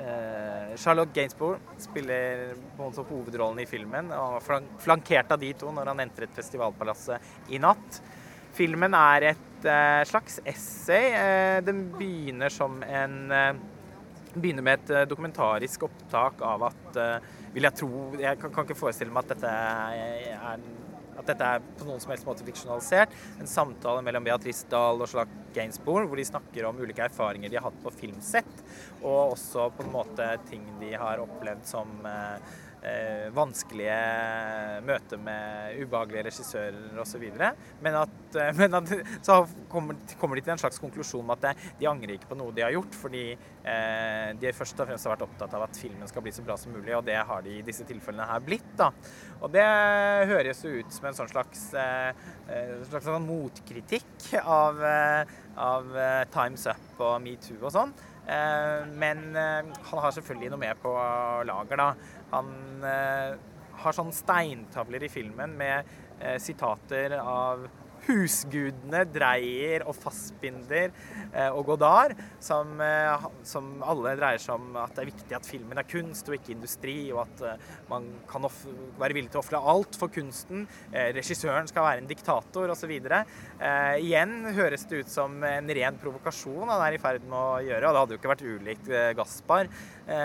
[0.00, 4.08] eh, Charlotte Gainsbourg spiller på hovedrollen i filmen.
[4.16, 4.40] og
[4.80, 8.00] Flankert av de to når han entret Festivalpalasset i natt.
[8.56, 11.12] Filmen er et eh, slags essay.
[11.66, 13.18] Den begynner som en
[14.36, 16.98] begynner med et dokumentarisk opptak av at
[17.54, 20.66] Vil jeg tro Jeg kan ikke forestille meg at dette er
[21.16, 23.14] at dette er på noen som helst måte fiksjonalisert.
[23.40, 27.58] En samtale mellom Beatrice Dahl og Slak Gainsbourg, hvor de snakker om ulike erfaringer de
[27.58, 28.62] har hatt på filmsett,
[29.02, 33.96] og også på en måte ting de har opplevd som eh, eh, vanskelige
[34.86, 37.24] møter med ubehagelige regissører osv.
[37.82, 38.92] Men, at, eh, men at,
[39.26, 39.40] så
[39.72, 42.54] kommer, kommer, de til en slags konklusjon med at det, de angrer ikke på noe
[42.56, 46.10] de har gjort, fordi eh, de først og fremst har vært opptatt av at filmen
[46.10, 48.72] skal bli så bra som mulig, og det har de i disse tilfellene her blitt.
[48.78, 48.92] da.
[49.42, 49.66] Og det
[50.30, 52.10] høres jo ut som en sånn slags, eh,
[52.50, 55.96] eh slags sånn motkritikk av, eh, av
[56.32, 57.96] Times Up og metoo og sånn.
[58.26, 60.90] Men han har selvfølgelig noe med på
[61.46, 62.16] lager, da.
[62.32, 62.48] Han
[62.82, 63.36] eh,
[63.82, 67.66] har sånne steintavler i filmen med eh, sitater av
[68.06, 70.90] husgudene Dreyer og Fassbinder
[71.32, 75.48] eh, og Godard, som, eh, som, alle dreier seg om at det er viktig at
[75.48, 79.44] filmen er kunst og ikke industri, og at eh, man kan være villig til å
[79.44, 80.66] ofre alt for kunsten.
[80.92, 82.92] Regissøren skal være en diktator osv.
[82.96, 87.64] Eh, igjen høres det ut som en ren provokasjon han er i ferd med å
[87.66, 89.68] gjøre, og det hadde jo ikke vært ulikt Gaspar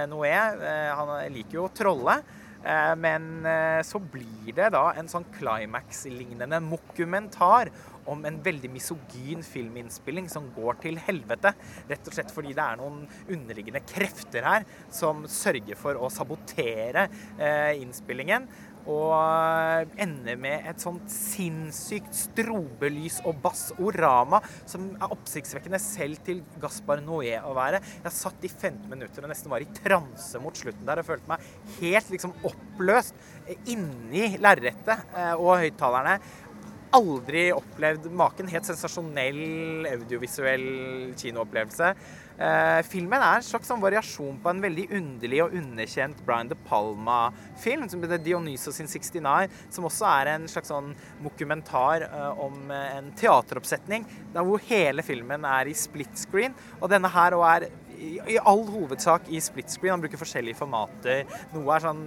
[0.10, 0.32] Noé.
[0.32, 2.20] han liker jo å trolle.
[2.62, 7.71] Eh, men eh, så blir det da en sånn climax-lignende mokumentar
[8.10, 11.54] om en veldig misogyn filminnspilling som går til helvete.
[11.89, 17.08] Rett og slett fordi det er noen underliggende krefter her som sørger for å sabotere
[17.38, 18.50] eh, innspillingen.
[18.89, 27.04] Og ender med et sånt sinnssykt strobelys og bassorama som er oppsiktsvekkende selv til Gaspar
[27.06, 27.82] Noé å være.
[28.06, 31.34] Jeg satt i 15 minutter og nesten var i transe mot slutten der og følte
[31.34, 31.46] meg
[31.80, 33.17] helt liksom oppløst
[33.70, 36.17] inni lerretet eh, og høyttalerne.
[36.98, 38.50] Aldri opplevd maken.
[38.52, 41.94] Helt sensasjonell audiovisuell kinoopplevelse.
[42.41, 46.56] Eh, filmen er en slags sånn variasjon på en veldig underlig og underkjent Brian De
[46.65, 52.73] Palma-film, som heter Dionysos in 69, som også er en slags sånn mokumentar eh, om
[52.73, 56.58] en teateroppsetning, der hvor hele filmen er i split screen.
[56.80, 57.67] Og denne her òg er
[58.02, 59.94] i, all hovedsak i split screen.
[59.96, 61.24] Han bruker forskjellige formater.
[61.54, 62.04] Noe er sånn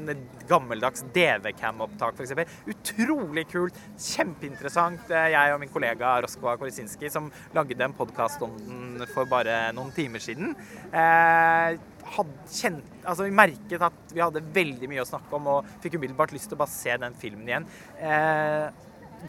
[0.49, 2.59] gammeldags DV-cam-opptak, f.eks.
[2.71, 3.79] Utrolig kult.
[4.01, 5.11] Kjempeinteressant.
[5.11, 9.93] Jeg og min kollega Roskva Korisinski, som lagde en podkast om den for bare noen
[9.95, 10.55] timer siden.
[10.95, 11.81] Eh,
[12.51, 16.35] kjent, altså vi merket at vi hadde veldig mye å snakke om, og fikk umiddelbart
[16.37, 17.69] lyst til å bare se den filmen igjen.
[17.99, 18.69] Eh,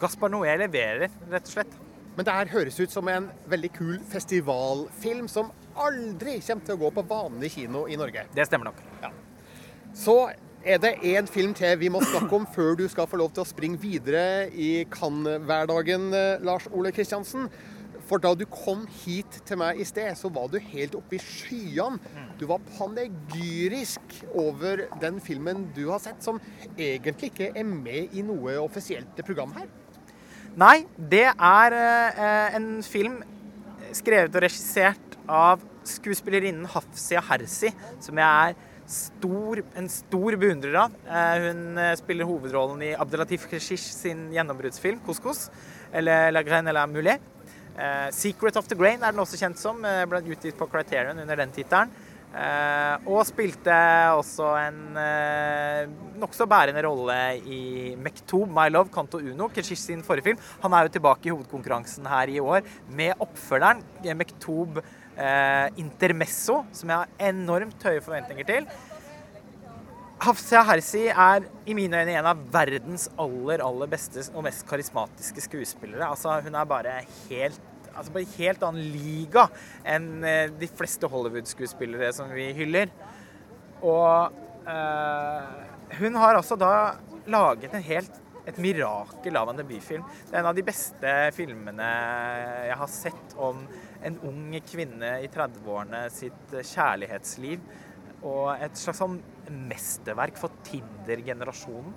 [0.00, 1.76] Gaspar Noé leverer, rett og slett.
[2.16, 6.80] Men det her høres ut som en veldig kul festivalfilm som aldri kommer til å
[6.80, 8.26] gå på vanlig kino i Norge.
[8.34, 8.82] Det stemmer nok.
[9.02, 9.12] Ja.
[9.96, 10.16] Så
[10.66, 13.44] er det én film til vi må snakke om før du skal få lov til
[13.44, 17.48] å springe videre i Cannes-hverdagen, eh, Lars Ole Kristiansen.
[18.06, 21.22] For da du kom hit til meg i sted, så var du helt oppe i
[21.22, 21.98] skyene.
[22.38, 26.38] Du var panegyrisk over den filmen du har sett, som
[26.76, 29.66] egentlig ikke er med i noe offisielt program her.
[30.56, 33.20] Nei, det er eh, en film
[33.96, 38.56] skrevet og regissert av skuespillerinnen Hafsia Hersi, som jeg er
[38.90, 40.96] stor, en stor beundrer av.
[41.06, 45.48] Eh, hun eh, spiller hovedrollen i Abdelatif Keshish sin gjennombruddsfilm 'Couscous',
[45.92, 47.32] eller 'La Graine la Mulet'.
[47.76, 49.82] Uh, 'Secret of the Grain' er den også kjent som.
[49.82, 51.90] Ble utgitt på Criterion under den tittelen.
[53.06, 53.72] Og spilte
[54.16, 55.84] også en uh,
[56.20, 60.40] nokså bærende rolle i Mektoub, 'My Love', Kanto Uno, Keshish sin forrige film.
[60.64, 63.84] Han er jo tilbake i hovedkonkurransen her i år med oppfølgeren
[64.16, 64.80] Mektoub
[65.16, 68.68] uh, Intermesso, som jeg har enormt høye forventninger til.
[70.22, 75.44] Hafsia Hersi er i mine øyne en av verdens aller aller beste og mest karismatiske
[75.44, 76.08] skuespillere.
[76.08, 76.94] Altså, hun er bare
[77.28, 77.60] helt
[77.96, 79.46] altså på en helt annen liga
[79.88, 82.92] enn eh, de fleste Hollywood-skuespillere som vi hyller.
[83.84, 84.36] Og
[84.68, 85.50] eh,
[86.00, 86.72] hun har altså da
[87.30, 90.04] laget en helt, et mirakel av en debutfilm.
[90.28, 91.88] Det er en av de beste filmene
[92.68, 93.64] jeg har sett om
[94.06, 97.66] en ung kvinne i 30-årene sitt kjærlighetsliv.
[98.26, 99.18] Og et slags sånn
[99.68, 101.92] mesterverk for Tinder-generasjonen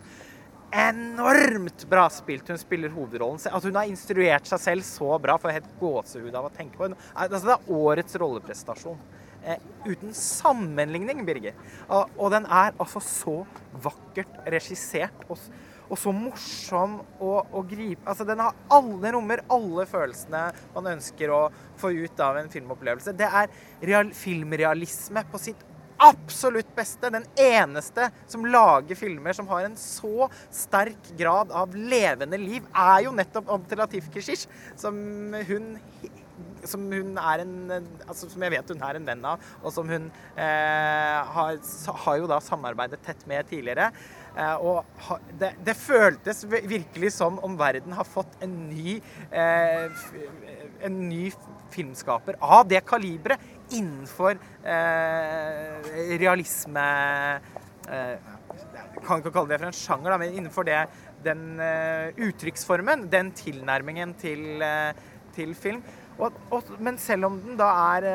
[0.71, 2.49] enormt bra spilt.
[2.49, 3.41] Hun spiller hovedrollen.
[3.51, 6.91] At hun har instruert seg selv så bra, får helt gåsehud av å tenke på.
[7.13, 8.99] Altså, det er årets rolleprestasjon.
[9.39, 11.57] Eh, uten sammenligning, Birger.
[11.87, 13.35] Og, og, den er altså så
[13.81, 15.39] vakkert regissert og,
[15.89, 20.43] og så morsom å, og gripe Altså, den har alle rommer, alle følelsene
[20.75, 21.41] man ønsker å
[21.79, 23.15] få ut av en filmopplevelse.
[23.17, 23.49] Det er
[23.89, 25.65] real, filmrealisme på sitt
[25.99, 32.39] absolutt beste, den eneste som lager filmer som har en så sterk grad av levende
[32.39, 34.47] liv, er jo nettopp Abdelatif Keshish,
[34.79, 34.95] som
[35.49, 35.75] hun
[36.67, 37.71] som hun er en
[38.05, 40.07] altså som jeg vet hun er en venn av, og som hun
[40.39, 41.59] eh, har,
[42.03, 43.89] har, jo da samarbeidet tett med tidligere.
[44.37, 44.85] Eh, og
[45.39, 48.99] det, det, føltes virkelig som om verden har fått en ny
[49.31, 50.01] eh,
[50.85, 51.29] en ny
[51.73, 55.89] filmskaper av det kaliberet innenfor eh,
[56.21, 56.85] realisme
[57.89, 58.15] eh,
[58.89, 60.79] Jeg kan ikke kalle det for en sjanger, men innenfor det,
[61.23, 61.61] den
[62.19, 64.63] uttrykksformen, den tilnærmingen til,
[65.35, 65.79] til film.
[66.19, 68.07] Og, og, men selv om den da er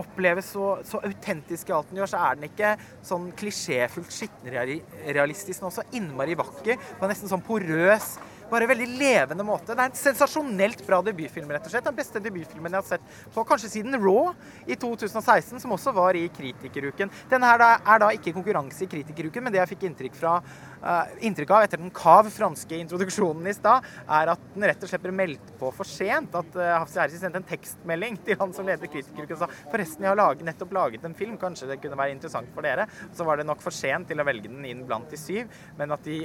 [0.00, 2.72] oppleves så, så, autentisk i alt den gjør, så er den ikke
[3.06, 6.80] sånn klisjéfullt skittenrealistisk, men også innmari vakker.
[6.98, 8.16] Og nesten sånn porøs
[8.50, 9.74] bare veldig levende måte.
[9.74, 11.86] Det er en sensasjonelt bra debutfilm, rett og slett.
[11.86, 14.32] Den beste debutfilmen jeg har sett på kanskje siden Raw
[14.66, 17.12] i 2016, som også var i Kritikeruken.
[17.30, 20.38] Denne her er da ikke konkurranse i Kritikeruken, men det jeg fikk inntrykk, fra,
[20.82, 23.86] uh, inntrykk av etter den kav franske introduksjonen i stad,
[24.18, 26.34] er at den rett og slett ble meldt på for sent.
[26.38, 30.06] At uh, Hafsi Hersi sendte en tekstmelding til han som leder Kritikeruken og sa forresten,
[30.06, 32.88] jeg har laget, nettopp laget en film, kanskje det kunne være interessant for dere.
[33.12, 35.92] Så var det nok for sent til å velge den inn blant de syv, men
[35.94, 36.22] at de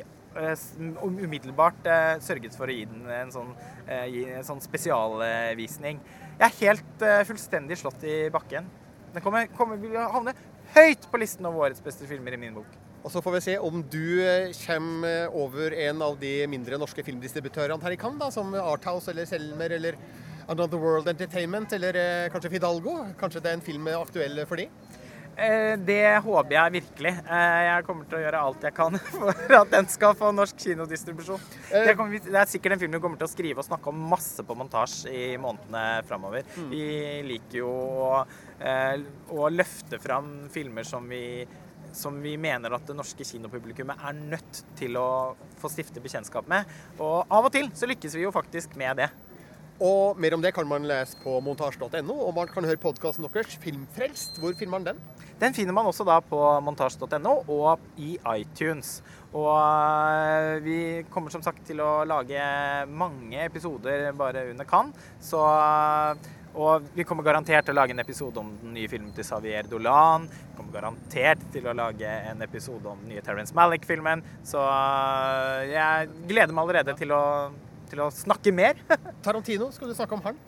[1.03, 3.51] umiddelbart eh, sørget for å gi den en sånn,
[3.87, 5.99] eh, sånn spesialvisning.
[6.39, 8.65] Jeg er helt fullstendig slått i bakken.
[9.13, 10.33] Den kommer, kommer vil havne
[10.73, 12.79] høyt på listen over årets beste filmer i min bok.
[13.03, 14.23] Og Så får vi se om du
[14.63, 19.27] kommer over en av de mindre norske filmdistributørene her i Cannes, da, som Arthouse eller
[19.29, 19.99] Selmer eller
[20.47, 21.99] Another World Entertainment eller
[22.33, 22.95] kanskje Fidalgo.
[23.19, 24.69] Kanskje det er en film aktuell for de?
[25.35, 27.13] Eh, det håper jeg virkelig.
[27.25, 30.59] Eh, jeg kommer til å gjøre alt jeg kan for at den skal få norsk
[30.61, 31.41] kinodistribusjon.
[31.71, 33.89] Eh, det, kommer, det er sikkert en film vi kommer til å skrive og snakke
[33.89, 36.45] om masse på montasje i månedene framover.
[36.57, 36.69] Mm.
[36.73, 36.85] Vi
[37.31, 38.23] liker jo å,
[39.33, 41.25] å løfte fram filmer som vi
[41.93, 46.65] som vi mener at det norske kinopublikummet er nødt til å få stifte bekjentskap med.
[46.97, 49.11] Og av og til så lykkes vi jo faktisk med det.
[49.83, 53.57] Og mer om det kan man lese på montasj.no, og man kan høre podkasten deres
[53.59, 54.37] Filmfrelst.
[54.39, 55.01] Hvor finner man den?
[55.41, 59.01] Den finner man også da på montasj.no og i iTunes.
[59.33, 60.77] Og eh, vi
[61.11, 62.45] kommer som sagt til å lage
[62.87, 64.93] mange episoder bare under kan.
[65.19, 65.41] Så
[66.53, 69.65] og vi kommer garantert til å lage en episode om den nye filmen til Xavier
[69.65, 70.27] Dolan.
[70.29, 74.21] Vi kommer garantert til å lage en episode om den nye Terence Malick-filmen.
[74.47, 77.23] Så eh, jeg gleder meg allerede til å
[77.91, 78.79] til å snakke mer.
[79.25, 80.41] Tarantino, skal du snakke om han?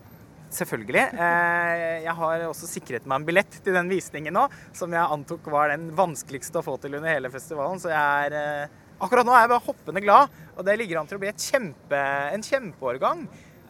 [0.55, 1.03] selvfølgelig.
[1.19, 4.45] Eh, jeg har også sikret meg en billett til den visningen nå,
[4.75, 7.81] som jeg antok var den vanskeligste å få til under hele festivalen.
[7.81, 11.07] Så jeg er eh, Akkurat nå er jeg bare hoppende glad, og det ligger an
[11.09, 11.97] til å bli kjempe,
[12.31, 13.25] en kjempeårgang.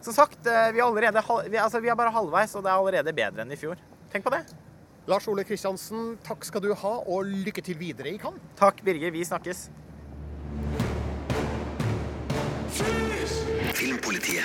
[0.06, 2.76] Som sagt, eh, vi er, allerede, vi, altså, vi er bare halvveis, og det er
[2.76, 3.80] allerede bedre enn i fjor.
[4.12, 4.44] Tenk på det.
[5.10, 8.54] Lars Ole Kristiansen, takk skal du ha, og lykke til videre i Cannes.
[8.58, 9.10] Takk, Birger.
[9.14, 9.66] Vi snakkes.
[14.26, 14.44] Filmpolitiet.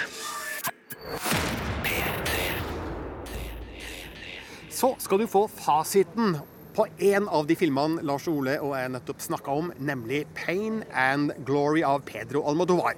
[4.69, 6.37] Så skal du få fasiten
[6.75, 11.31] på en av de filmene Lars Ole og jeg nettopp snakka om, nemlig 'Pain and
[11.45, 12.95] Glory' av Pedro Almodovar.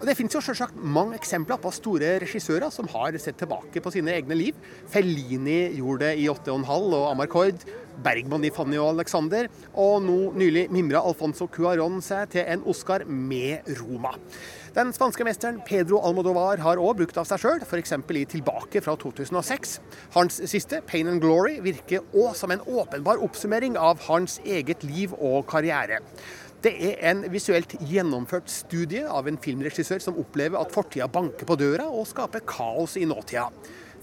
[0.00, 3.92] Og Det finnes jo selvsagt mange eksempler på store regissører som har sett tilbake på
[3.92, 4.54] sine egne liv.
[4.88, 7.54] Fellini gjorde det i 8,5 og Amarcord.
[8.02, 9.48] Bergman i Fanny og Alexander.
[9.74, 14.16] Og nå nylig mimra Alfonso Cuaron seg til en Oscar med Roma.
[14.70, 17.90] Den spanske mesteren Pedro Almodovar har òg brukt av seg sjøl, f.eks.
[17.90, 19.80] i 'Tilbake' fra 2006.
[20.14, 25.12] Hans siste, 'Pain and Glory', virker òg som en åpenbar oppsummering av hans eget liv
[25.18, 25.98] og karriere.
[26.62, 31.58] Det er en visuelt gjennomført studie av en filmregissør som opplever at fortida banker på
[31.58, 33.48] døra og skaper kaos i nåtida.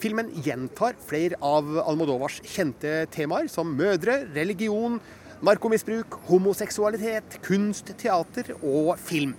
[0.04, 5.00] Filmen gjentar flere av Almodovars kjente temaer, som mødre, religion,
[5.42, 9.36] narkomisbruk, homoseksualitet, kunst, teater og film.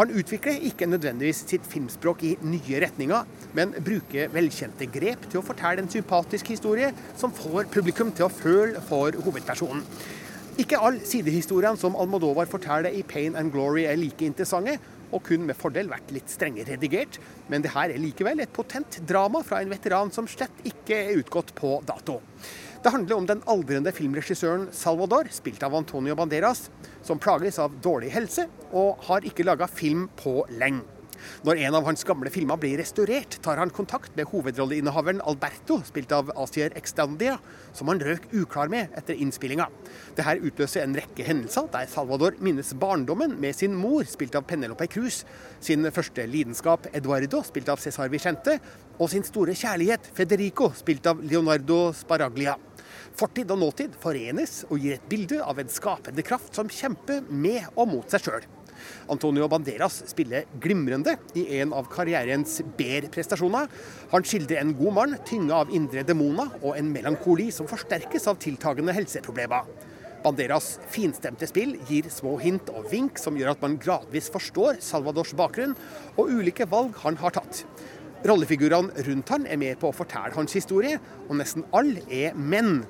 [0.00, 5.44] Han utvikler ikke nødvendigvis sitt filmspråk i nye retninger, men bruker velkjente grep til å
[5.44, 6.88] fortelle en sympatisk historie
[7.20, 9.82] som får publikum til å føle for hovedpersonen.
[10.56, 14.78] Ikke alle sidehistoriene som Almodovar forteller i 'Pain and Glory' er like interessante,
[15.12, 17.18] og kun med fordel vært litt strengere redigert.
[17.48, 21.18] Men det her er likevel et potent drama fra en veteran som slett ikke er
[21.20, 22.20] utgått på dato.
[22.80, 26.70] Det handler om den aldrende filmregissøren Salvador, spilt av Antonio Banderas,
[27.04, 30.86] som plages av dårlig helse og har ikke laga film på lenge.
[31.44, 36.12] Når en av hans gamle filmer blir restaurert, tar han kontakt med hovedrolleinnehaveren Alberto, spilt
[36.16, 37.36] av Asier Extandia,
[37.76, 39.66] som han røk uklar med etter innspillinga.
[40.16, 44.88] Dette utløser en rekke hendelser der Salvador minnes barndommen med sin mor, spilt av Penelope
[44.88, 45.26] Cruz,
[45.60, 48.56] sin første lidenskap Eduardo, spilt av Cesar Vicente,
[48.96, 52.56] og sin store kjærlighet Federico, spilt av Leonardo Sparaglia.
[53.18, 57.66] Fortid og nåtid forenes og gir et bilde av en skapende kraft som kjemper med
[57.74, 58.46] og mot seg sjøl.
[59.12, 63.68] Antonio Banderas spiller glimrende i en av karrierens bedre prestasjoner.
[64.14, 68.40] Han skildrer en god mann tynga av indre demoner og en melankoli som forsterkes av
[68.40, 69.68] tiltagende helseproblemer.
[70.20, 75.32] Banderas finstemte spill gir små hint og vink som gjør at man gradvis forstår Salvadors
[75.36, 75.72] bakgrunn
[76.16, 77.64] og ulike valg han har tatt.
[78.20, 80.98] Rollefigurene rundt han er med på å fortelle hans historie,
[81.28, 82.82] og nesten alle er menn.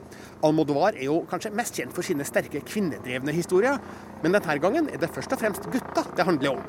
[0.42, 3.78] Almodovar er jo kanskje mest kjent for sine sterke kvinnedrevne historier,
[4.24, 6.64] men denne gangen er det først og fremst gutta det handler om.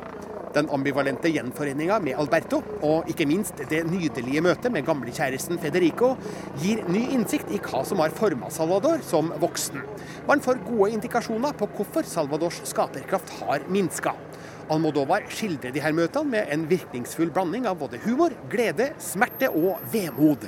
[0.52, 6.12] Den ambivalente gjenforeninga med Alberto, og ikke minst det nydelige møtet med gamlekjæresten Federico,
[6.62, 9.80] gir ny innsikt i hva som har forma Salvador som voksen.
[10.28, 14.14] Man får gode indikasjoner på hvorfor Salvadors skaperkraft har minska.
[14.72, 19.82] Almodovar skildrer de her møtene med en virkningsfull blanding av både humor, glede, smerte og
[19.92, 20.46] vemod.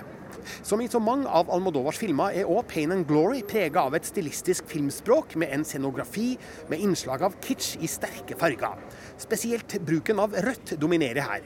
[0.63, 4.07] Som i så mange av Almodovars filmer er òg 'Pain and Glory' prega av et
[4.07, 6.37] stilistisk filmspråk med en scenografi
[6.69, 8.79] med innslag av kitsch i sterke farger.
[9.17, 11.41] Spesielt bruken av rødt dominerer her.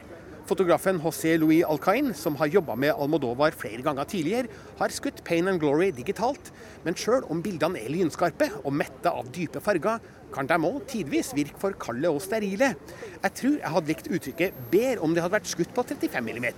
[0.46, 4.48] Fotografen José Louis Alcain, som har jobba med Almodovar flere ganger tidligere,
[4.78, 6.52] har skutt 'Pain and Glory' digitalt,
[6.84, 9.98] men sjøl om bildene er lynskarpe og metta av dype farger,
[10.34, 12.72] kan de òg tidvis virke for kalde og sterile.
[13.22, 16.48] Jeg tror jeg hadde likt uttrykket bedre om det hadde vært skutt på 35 mm.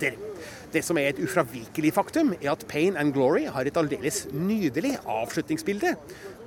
[0.73, 4.97] Det som er et ufravikelig faktum, er at Pain and Glory har et aldeles nydelig
[5.05, 5.95] avslutningsbilde.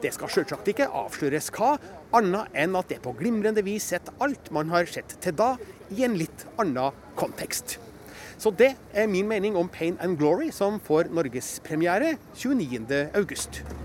[0.02, 1.76] Det skal selvsagt ikke avsløres hva,
[2.14, 5.54] annet enn at det på glimrende vis setter alt man har sett til da,
[5.94, 7.78] i en litt annen kontekst.
[8.38, 13.83] Så det er min mening om Pain and Glory, som får norgespremiere 29.8.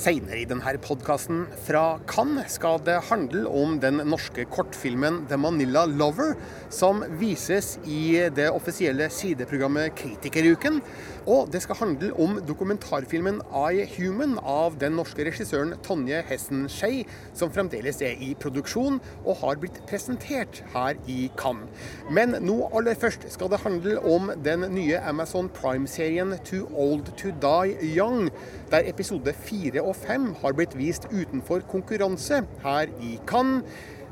[0.00, 5.82] Seinere i denne podkasten fra Cannes skal det handle om den norske kortfilmen 'The Manila
[5.84, 6.38] Lover',
[6.72, 10.80] som vises i det offisielle sideprogrammet Kritikeruken.
[11.26, 17.06] Og det skal handle om dokumentarfilmen 'I Human' av den norske regissøren Tonje Hessen Schei,
[17.34, 21.68] som fremdeles er i produksjon og har blitt presentert her i Cannes.
[22.10, 27.28] Men nå aller først skal det handle om den nye Amazon Prime-serien 'Too Old To
[27.28, 28.30] Die Young',
[28.70, 33.64] der episode fire og fem har blitt vist utenfor konkurranse her i Cannes.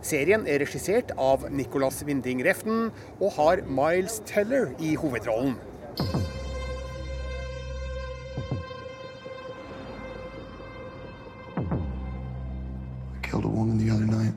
[0.03, 5.57] Serien er regissert av Nicolas Winding Reften og har Miles Teller i hovedrollen.
[13.29, 14.33] killed a woman the other night.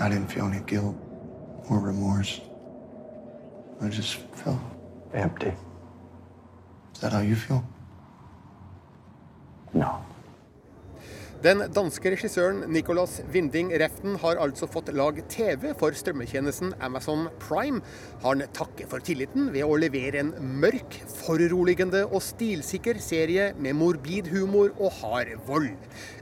[0.00, 0.96] I didn't feel any guilt
[1.68, 2.40] or remorse.
[3.82, 4.58] I just felt
[5.12, 5.52] empty.
[6.94, 7.62] Is that how you feel?
[9.74, 10.02] No.
[11.42, 17.80] Den danske regissøren Nicolas Winding Reften har altså fått lag TV for strømmetjenesten Amazon Prime.
[18.22, 20.30] Han takker for tilliten ved å levere en
[20.62, 25.72] mørk, foruroligende og stilsikker serie med morbid humor og hard vold.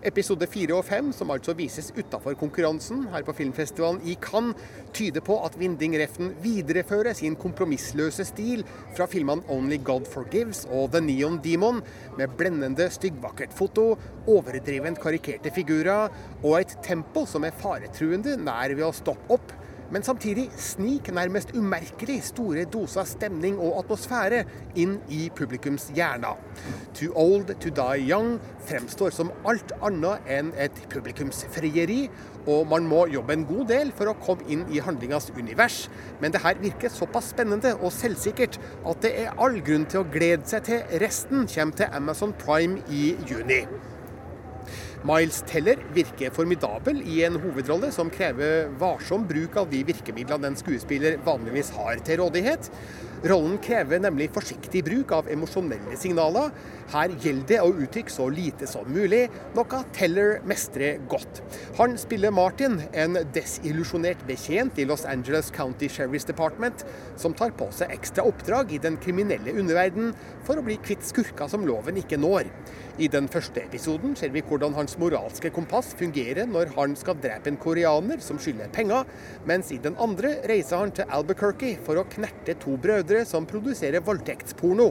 [0.09, 4.57] Episode fire og fem, som altså vises utafor konkurransen her på filmfestivalen i Cannes,
[4.97, 8.65] tyder på at Winding Reften viderefører sin kompromissløse stil
[8.97, 11.85] fra filmene Only God Forgives og The Neon Demon,
[12.17, 13.91] med blendende styggvakkert foto,
[14.25, 16.11] overdrevent karikerte figurer
[16.45, 19.57] og et tempo som er faretruende nær ved å stoppe opp,
[19.91, 24.45] men samtidig snik nærmest umerkelig store doser stemning og atmosfære
[24.79, 26.39] inn i publikums hjerner.
[26.95, 28.37] Too Old To Die Young
[28.69, 32.05] fremstår som alt annet enn et publikumsfrieri,
[32.47, 35.89] og man må jobbe en god del for å komme inn i handlingas univers,
[36.23, 40.11] men det her virker såpass spennende og selvsikkert at det er all grunn til å
[40.13, 43.65] glede seg til resten kommer til Amazon Prime i juni.
[45.09, 50.59] Miles Teller virker formidabel i en hovedrolle som krever varsom bruk av de virkemidlene en
[50.61, 52.69] skuespiller vanligvis har til rådighet.
[53.21, 56.55] Rollen krever nemlig forsiktig bruk av emosjonelle signaler.
[56.91, 61.43] Her gjelder det å uttrykke så lite som mulig, noe Teller mestrer godt.
[61.77, 66.87] Han spiller Martin, en desillusjonert betjent i Los Angeles County Sheriff's Department,
[67.21, 70.15] som tar på seg ekstra oppdrag i den kriminelle underverden
[70.49, 72.49] for å bli kvitt skurker som loven ikke når.
[73.01, 77.53] I den første episoden ser vi hvordan hans moralske kompass fungerer når han skal drepe
[77.53, 79.07] en koreaner som skylder penger,
[79.49, 84.05] mens i den andre reiser han til Albuquerque for å knerte to brødre som produserer
[84.07, 84.91] voldtektsporno.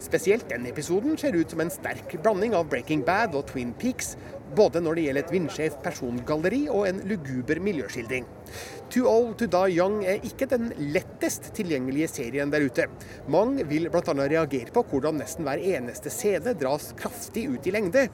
[0.00, 4.14] Spesielt den episoden ser ut som en sterk blanding av Breaking Bad og Twin Peaks,
[4.56, 8.24] både når det gjelder et vindskjevt persongalleri og en luguber miljøskildring.
[8.90, 12.88] Too Old To Die Young er ikke den lettest tilgjengelige serien der ute.
[13.30, 14.14] Mange vil bl.a.
[14.18, 18.08] reagere på hvordan nesten hver eneste scene dras kraftig ut i lengde.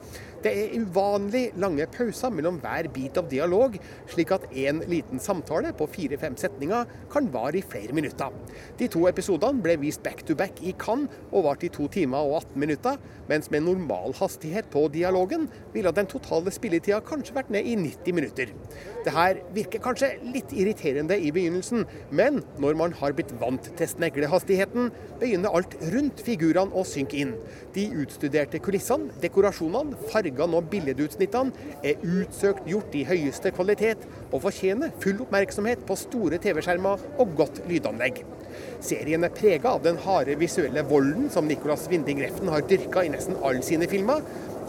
[0.45, 3.79] Det er uvanlig lange pauser mellom hver bit av dialog,
[4.11, 8.37] slik at en liten samtale på fire-fem setninger kan vare i flere minutter.
[8.77, 12.21] De to episodene ble vist back to back i Cannes og varte i to timer
[12.21, 13.01] og 18 minutter,
[13.31, 18.21] mens med normal hastighet på dialogen ville den totale spilletida kanskje vært ned i 90
[18.21, 18.53] minutter.
[19.07, 23.87] Det her virker kanskje litt irriterende i begynnelsen, men når man har blitt vant til
[23.87, 24.89] sneglehastigheten,
[25.21, 27.31] begynner alt rundt figurene å synke inn.
[27.71, 31.55] De utstuderte kulissene, dekorasjonene, fargene og billedutsnittene
[31.87, 34.03] er utsøkt gjort i høyeste kvalitet,
[34.33, 38.25] og fortjener full oppmerksomhet på store TV-skjermer og godt lydanlegg.
[38.83, 43.15] Serien er prega av den harde visuelle volden som Nicolas Winding Reften har dyrka i
[43.15, 44.19] nesten alle sine filmer,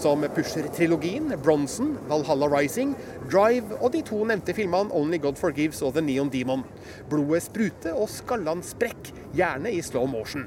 [0.01, 2.95] som Pusher-trilogien, Bronson, Valhalla Rising,
[3.31, 6.65] Drive og de to nevnte filmene Only God Forgives og The Neon Demon.
[7.11, 10.47] Blodet spruter og skallene sprekker, gjerne i slow motion.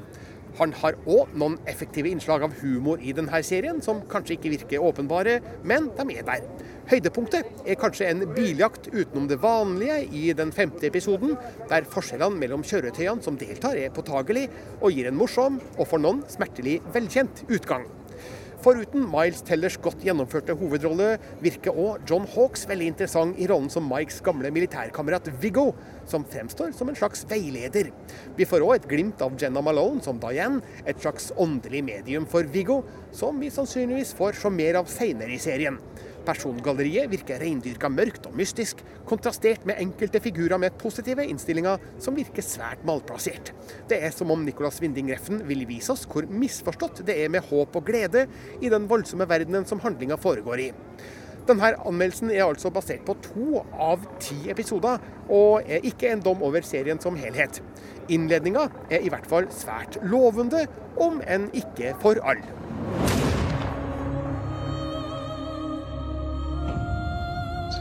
[0.60, 4.84] Han har òg noen effektive innslag av humor i denne serien, som kanskje ikke virker
[4.84, 6.44] åpenbare, men de er der.
[6.92, 11.38] Høydepunktet er kanskje en biljakt utenom det vanlige i den femte episoden,
[11.72, 14.50] der forskjellene mellom kjøretøyene som deltar er påtagelig,
[14.82, 17.88] og gir en morsom, og for noen smertelig velkjent, utgang.
[18.62, 23.88] Foruten Miles Tellers godt gjennomførte hovedrolle, virker òg John Hawkes veldig interessant i rollen som
[23.90, 25.72] Mikes gamle militærkamerat Viggo,
[26.06, 27.90] som fremstår som en slags veileder.
[28.38, 32.46] Vi får òg et glimt av Jenna Malone som Diane, et slags åndelig medium for
[32.54, 32.84] Viggo,
[33.18, 35.82] som vi sannsynligvis får se mer av seinere i serien.
[36.26, 42.46] Persongalleriet virker reindyrka mørkt og mystisk, kontrastert med enkelte figurer med positive innstillinger som virker
[42.46, 43.54] svært malplassert.
[43.90, 47.46] Det er som om Nicolas Winding Reffen vil vise oss hvor misforstått det er med
[47.50, 48.28] håp og glede
[48.62, 50.72] i den voldsomme verdenen som handlinga foregår i.
[51.48, 55.02] Denne anmeldelsen er altså basert på to av ti episoder,
[55.32, 57.64] og er ikke en dom over serien som helhet.
[58.14, 60.68] Innledninga er i hvert fall svært lovende,
[61.02, 63.11] om enn ikke for alle.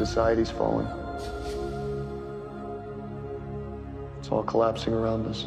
[0.06, 0.86] Society's falling.
[4.18, 5.42] It's all collapsing around us.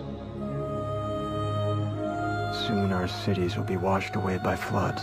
[2.67, 5.01] Soon our cities will be washed away by floods,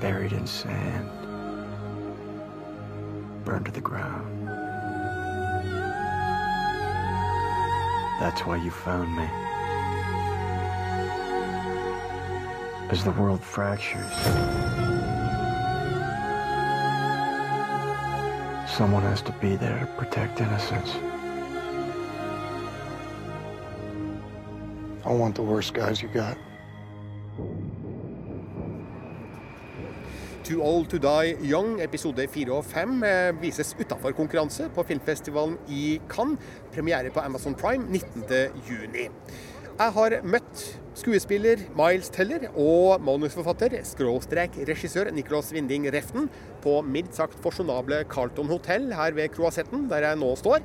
[0.00, 1.10] buried in sand,
[3.44, 4.48] burned to the ground.
[8.20, 9.28] That's why you found me.
[12.88, 14.12] As the world fractures,
[18.76, 20.96] someone has to be there to protect innocence.
[25.02, 26.36] I want the worst guys you got.
[30.44, 35.58] Too Old To Die Young, episode 4 og 5, eh, vises utafor konkurranse på filmfestivalen
[35.68, 36.38] i Cannes.
[36.74, 39.10] Premiere på Amazon Prime 19.6.
[39.76, 40.60] Jeg har møtt
[40.96, 46.30] skuespiller Miles Teller og manusforfatter, skråstrek regissør Nicolas Winding Reften
[46.64, 50.64] på mildt sagt fasjonable Carlton hotell her ved Croisetten, der jeg nå står.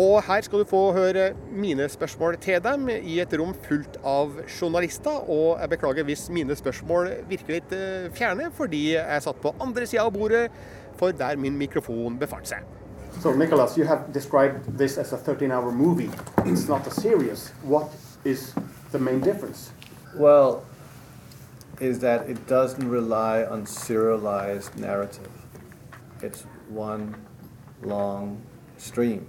[0.00, 4.38] Og her skal du få høre mine spørsmål til dem i et rom fullt av
[4.46, 5.28] journalister.
[5.28, 9.84] Og jeg beklager hvis mine spørsmål virker litt eh, fjerne, fordi jeg satt på andre
[9.84, 10.46] sida av bordet
[10.96, 12.64] for der min mikrofon befant seg.
[13.20, 16.08] So, Nicholas, you have described this as a 13-hour movie.
[16.46, 17.52] It's not a series.
[17.62, 17.92] What
[18.24, 18.54] is
[18.90, 19.72] the main difference?
[20.14, 20.64] Well,
[21.80, 25.30] is that it doesn't rely on serialized narrative.
[26.20, 27.16] It's one
[27.82, 28.40] long
[28.76, 29.26] stream.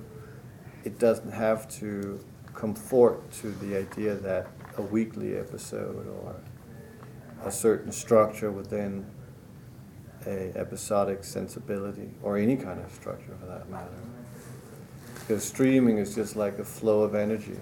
[0.84, 2.24] It doesn't have to
[2.54, 6.36] conform to the idea that a weekly episode or
[7.44, 9.06] a certain structure within
[10.26, 13.90] a episodic sensibility or any kind of structure for that matter.
[15.16, 17.58] Because streaming is just like a flow of energy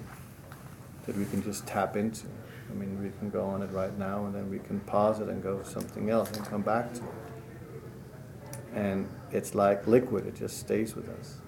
[1.05, 2.27] that we can just tap into.
[2.69, 5.27] I mean, we can go on it right now and then we can pause it
[5.27, 7.09] and go to something else and come back to it.
[8.73, 11.39] And it's like liquid, it just stays with us.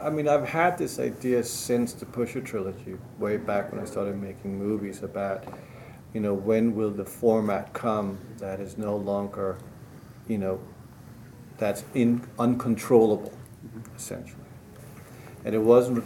[0.00, 4.20] I mean, I've had this idea since the Pusher trilogy, way back when I started
[4.20, 5.44] making movies about,
[6.12, 9.58] you know, when will the format come that is no longer,
[10.26, 10.60] you know,
[11.58, 13.32] that's in, uncontrollable,
[13.64, 13.96] mm-hmm.
[13.96, 14.38] essentially.
[15.44, 16.04] And it wasn't,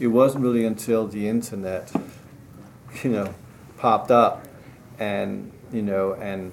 [0.00, 1.92] it wasn't really until the internet,
[3.02, 3.34] you know,
[3.78, 4.46] popped up,
[4.98, 6.52] and you know, and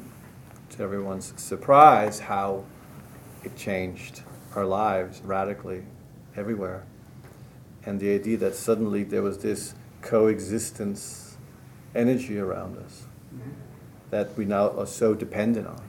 [0.71, 2.63] to everyone's surprise, how
[3.43, 4.23] it changed
[4.55, 5.83] our lives radically
[6.35, 6.83] everywhere.
[7.85, 11.37] And the idea that suddenly there was this coexistence
[11.95, 13.51] energy around us mm-hmm.
[14.11, 15.81] that we now are so dependent on.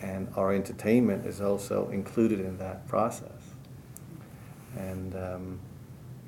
[0.00, 3.54] And our entertainment is also included in that process.
[4.76, 5.58] And um,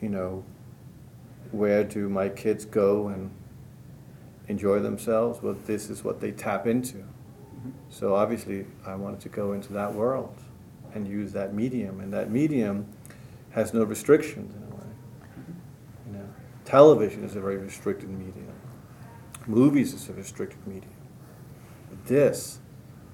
[0.02, 0.44] you know,
[1.52, 3.30] where do my kids go and
[4.48, 5.40] enjoy themselves?
[5.40, 6.98] Well, this is what they tap into.
[6.98, 7.70] Mm-hmm.
[7.88, 10.36] So obviously, I wanted to go into that world
[10.94, 12.86] and use that medium, and that medium
[13.50, 14.82] has no restrictions in a way.
[14.82, 16.12] Mm-hmm.
[16.12, 16.28] You know,
[16.64, 18.52] television is a very restricted medium.
[19.46, 20.92] Movies is a restricted medium.
[21.88, 22.58] But this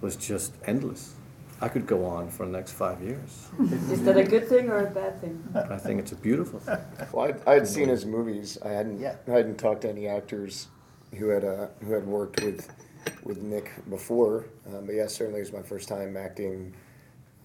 [0.01, 1.15] was just endless.
[1.61, 3.49] I could go on for the next five years.
[3.91, 5.43] Is that a good thing or a bad thing?
[5.55, 6.79] I think it's a beautiful thing.
[7.13, 8.59] Well, I, had seen his movies.
[8.65, 9.17] I hadn't, yeah.
[9.27, 10.69] I hadn't talked to any actors
[11.17, 12.71] who had uh, who had worked with
[13.25, 14.47] with Nick before.
[14.69, 16.75] Um, but yeah, certainly it was my first time acting.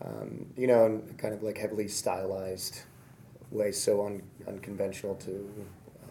[0.03, 2.82] Um, you know, in kind of like heavily stylized
[3.51, 5.49] way, so un, unconventional to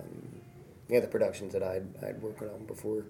[0.00, 0.40] um,
[0.88, 3.04] yeah the productions that I'd I'd worked on before.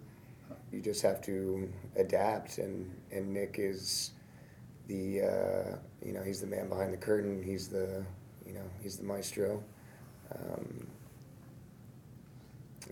[0.70, 4.10] You just have to adapt, and and Nick is
[4.92, 7.42] the uh, you know he's the man behind the curtain.
[7.42, 8.04] He's the
[8.46, 9.62] you know he's the maestro.
[10.34, 10.86] Um,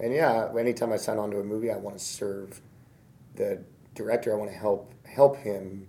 [0.00, 2.60] and yeah, anytime I sign on to a movie, I want to serve
[3.34, 3.62] the
[3.94, 4.32] director.
[4.32, 5.86] I want to help help him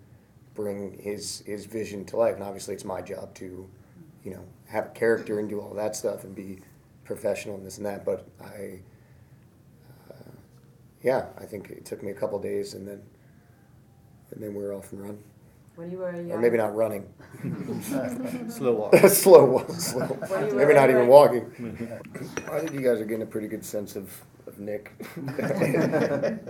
[0.54, 2.36] bring his his vision to life.
[2.36, 3.70] And obviously, it's my job to
[4.24, 6.60] you know have a character and do all that stuff and be
[7.06, 8.06] professional and this and that.
[8.06, 8.80] But I.
[10.10, 10.32] Uh,
[11.04, 13.02] yeah, I think it took me a couple days, and then,
[14.32, 15.24] and then we are off and running.
[15.76, 16.32] When you were young.
[16.32, 17.08] Or maybe not running.
[18.50, 18.96] slow walk.
[19.08, 19.72] slow walk.
[19.72, 20.18] Slow.
[20.54, 21.46] Maybe not even walking.
[22.52, 24.92] I think you guys are getting a pretty good sense of, of Nick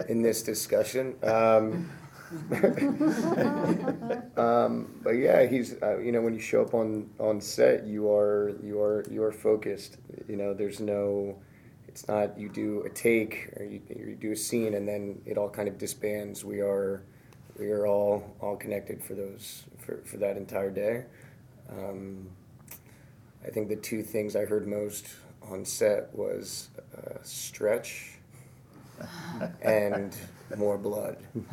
[0.09, 1.15] in this discussion.
[1.23, 1.91] Um,
[4.37, 8.09] um, but yeah, he's uh, you know when you show up on, on set, you
[8.09, 9.97] are you are you are focused.
[10.27, 11.37] You know, there's no.
[11.87, 15.37] It's not you do a take or you, you do a scene and then it
[15.37, 16.45] all kind of disbands.
[16.45, 17.03] We are
[17.59, 21.05] we are all all connected for those for, for that entire day.
[21.69, 22.29] Um,
[23.45, 25.07] I think the two things I heard most
[25.49, 28.19] on set was uh, stretch
[29.61, 30.15] and
[30.57, 31.17] more blood.
[31.35, 31.49] okay.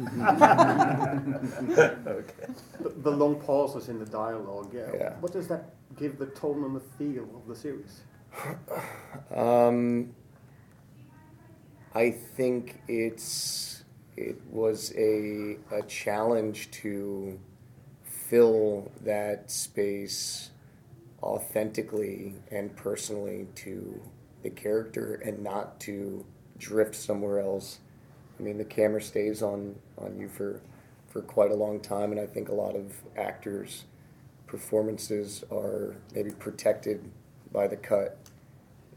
[2.80, 4.74] The, the, long pauses in the dialogue.
[4.74, 5.14] Uh, yeah.
[5.20, 8.02] What does that give the tone and the feel of the series?
[9.34, 10.14] Um,
[11.94, 13.77] I think it's
[14.18, 17.38] it was a, a challenge to
[18.02, 20.50] fill that space
[21.22, 24.00] authentically and personally to
[24.42, 26.26] the character and not to
[26.58, 27.78] drift somewhere else.
[28.38, 30.62] I mean, the camera stays on, on you for,
[31.08, 33.84] for quite a long time, and I think a lot of actors'
[34.48, 37.08] performances are maybe protected
[37.52, 38.18] by the cut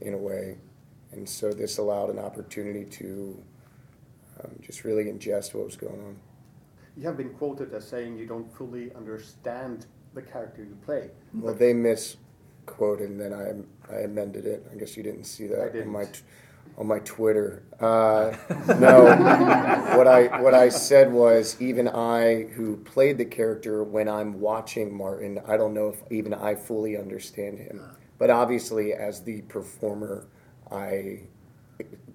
[0.01, 0.57] in a way.
[1.11, 3.43] And so this allowed an opportunity to
[4.39, 6.17] um, just really ingest what was going on.
[6.97, 11.11] You have been quoted as saying you don't fully understand the character you play.
[11.33, 14.67] Well, they misquoted, and then I I amended it.
[14.71, 15.87] I guess you didn't see that didn't.
[15.87, 16.21] on my t-
[16.77, 17.63] on my Twitter.
[17.79, 18.35] Uh,
[18.79, 19.03] no,
[19.97, 24.95] what I what I said was even I, who played the character, when I'm watching
[24.95, 27.81] Martin, I don't know if even I fully understand him.
[28.17, 30.27] But obviously, as the performer,
[30.71, 31.21] I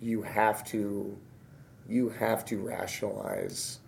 [0.01, 1.17] you have to
[1.89, 3.81] you have to rationalize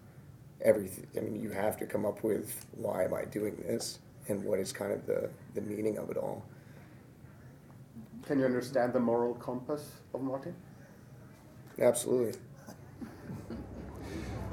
[0.60, 1.06] everything.
[1.16, 4.58] I mean, you have to come up with why am I doing this and what
[4.58, 6.42] is kind of the, the meaning of it all.
[8.26, 9.82] Can you understand the moral compass
[10.14, 10.54] of Martin?
[11.80, 12.34] Absolutely.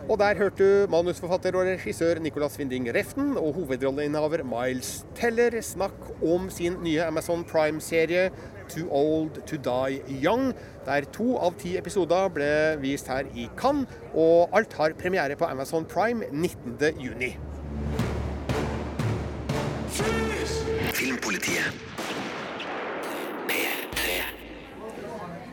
[0.10, 6.14] Og der hørte du manusforfatter og regissør Nicolas Winding Reften og hovedrolleinnehaver Miles Teller snakke
[6.34, 8.30] om sin nye Amazon Prime-serie
[8.70, 10.54] Too Old To Die Young,
[10.86, 15.46] der to av ti episoder ble vist her i Cannes, og alt har premiere på
[15.46, 17.38] Amazon Prime 19.6.
[20.96, 21.86] Filmpolitiet.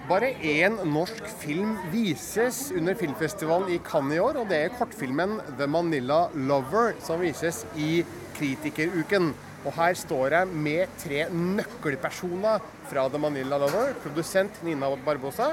[0.08, 5.38] Bare én norsk film vises under filmfestivalen i Cannes i år, og det er kortfilmen
[5.56, 8.04] 'The Manila Lover', som vises i
[8.34, 9.32] Kritikeruken.
[9.62, 13.92] Og her står jeg med tre nøkkelpersoner fra The Manila Lover.
[14.02, 15.52] Produsent Nina Barbosa,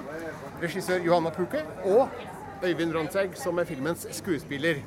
[0.64, 2.10] regissør Johanna Puke og
[2.66, 4.82] Øyvind Ronsegg, som er filmens skuespiller.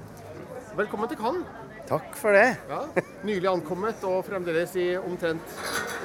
[0.75, 1.47] Velkommen til Cannes.
[1.87, 2.57] Takk for det.
[2.71, 2.83] Ja,
[3.27, 5.57] nylig ankommet og fremdeles i omtrent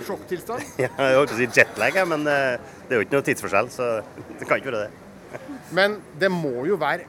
[0.05, 0.63] sjokktilstand.
[0.83, 3.69] Ja, jeg holdt på å si jetlag, men eh, det er jo ikke noe tidsforskjell,
[3.73, 3.91] så
[4.37, 5.43] det kan ikke være det.
[5.77, 7.07] Men det må jo være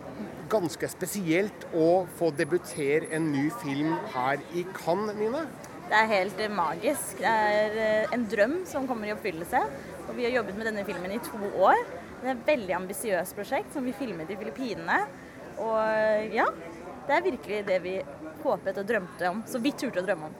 [0.48, 5.44] ganske spesielt å få debutere en ny film her i Cannes, Nina?
[5.88, 7.22] Det er helt eh, magisk.
[7.22, 9.62] Det er eh, en drøm som kommer i oppfyllelse.
[10.08, 11.80] Og vi har jobbet med denne filmen i to år.
[12.20, 15.00] Det er et veldig ambisiøst prosjekt som vi filmet i Filippinene.
[15.56, 16.46] Og eh, ja,
[17.08, 17.96] det er virkelig det vi
[18.44, 19.42] håpet og drømte om.
[19.48, 20.38] Så vi turte å drømme om.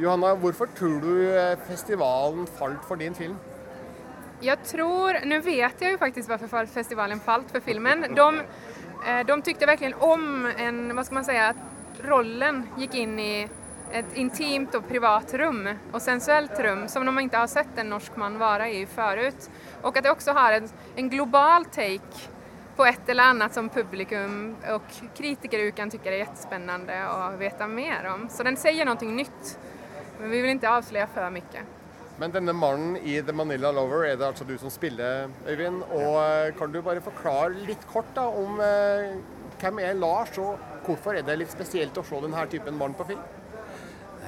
[0.00, 1.14] Johanna, hvorfor tror du
[1.68, 3.36] festivalen falt for din film?
[4.44, 8.14] Jag tror, nu vet jag ju faktiskt varför festivalen falt för filmen.
[8.14, 8.40] De,
[9.06, 11.56] eh, de tyckte verkligen om en, vad ska man säga, at
[12.04, 13.48] rollen gick in i
[13.92, 18.16] ett intimt och privat rum och sensuellt rum som de inte har sett en norsk
[18.16, 19.50] man vara i förut.
[19.82, 22.28] Och att det också har en, en global take
[22.76, 24.82] på ett eller annat som publikum och
[25.52, 28.28] uken tycker är jättespännande att veta mer om.
[28.28, 29.58] Så den säger någonting nytt.
[30.20, 31.60] Men vi vill inte avslöja för mycket.
[32.18, 35.82] Men denne mannen i The Manila Lover er det altså du som spiller, Øyvind.
[35.82, 39.16] Og eh, kan du bare forklare litt kort da om eh,
[39.60, 43.08] hvem er Lars, og hvorfor er det litt spesielt å se denne typen mann på
[43.08, 43.24] film?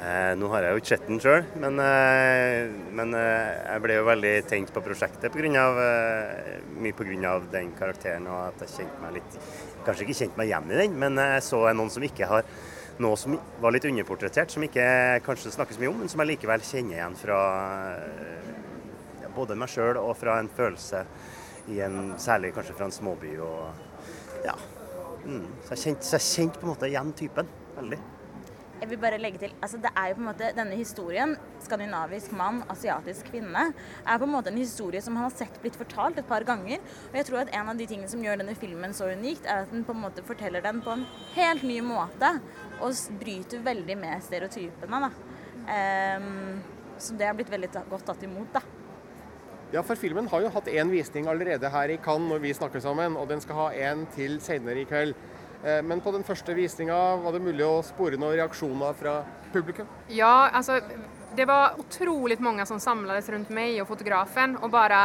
[0.05, 3.95] Eh, nå har jeg jo ikke sett den sjøl, men, eh, men eh, jeg ble
[3.97, 7.39] jo veldig tent på prosjektet på grunn av, eh, mye pga.
[7.51, 9.39] den karakteren og at jeg kjente meg litt
[9.85, 12.45] Kanskje ikke kjente meg igjen i den, men jeg så noen som ikke har
[12.99, 14.85] noe som var litt underportrettert, som ikke
[15.27, 17.41] kanskje snakkes mye om, men som jeg likevel kjenner igjen fra
[17.99, 21.05] eh, både meg sjøl og fra en følelse
[21.75, 23.37] i en, særlig kanskje fra en småby.
[23.41, 24.57] og ja.
[25.25, 25.47] Mm.
[25.65, 27.49] Så jeg kjente, så jeg kjente på en måte igjen typen.
[27.79, 28.01] Veldig.
[28.81, 32.35] Jeg vil bare legge til, altså det er jo på en måte Denne historien, skandinavisk
[32.37, 36.19] mann, asiatisk kvinne, er på en måte en historie som han har sett blitt fortalt
[36.21, 36.83] et par ganger.
[37.13, 39.65] Og jeg tror at en av de tingene som gjør denne filmen så unikt, er
[39.65, 41.07] at den på en måte forteller den på en
[41.39, 42.35] helt ny måte.
[42.83, 45.05] Og bryter veldig med stereotypene.
[45.07, 45.13] da.
[45.65, 46.63] Um,
[46.99, 48.63] så det har blitt veldig godt tatt imot, da.
[49.75, 52.83] Ja, for filmen har jo hatt én visning allerede her i Cannes når vi snakker
[52.85, 55.17] sammen, og den skal ha en til senere i kveld.
[55.65, 59.19] Eh, Men på den første visninga var det mulig å spore noen reaksjoner fra
[59.53, 59.89] publikum?
[60.13, 60.81] Ja, altså
[61.35, 65.01] det var utrolig mange som samlades rundt meg og fotografen og bare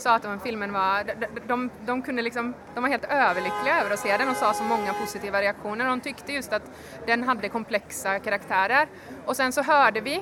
[0.00, 3.98] sa at filmen var, de, de, de, kunne liksom, de var helt overlykkelige over å
[4.00, 5.90] se den og sa så mange positive reaksjoner.
[5.90, 6.70] De syntes just at
[7.08, 8.88] den hadde komplekse karakterer.
[9.26, 10.16] Og sen så hørte vi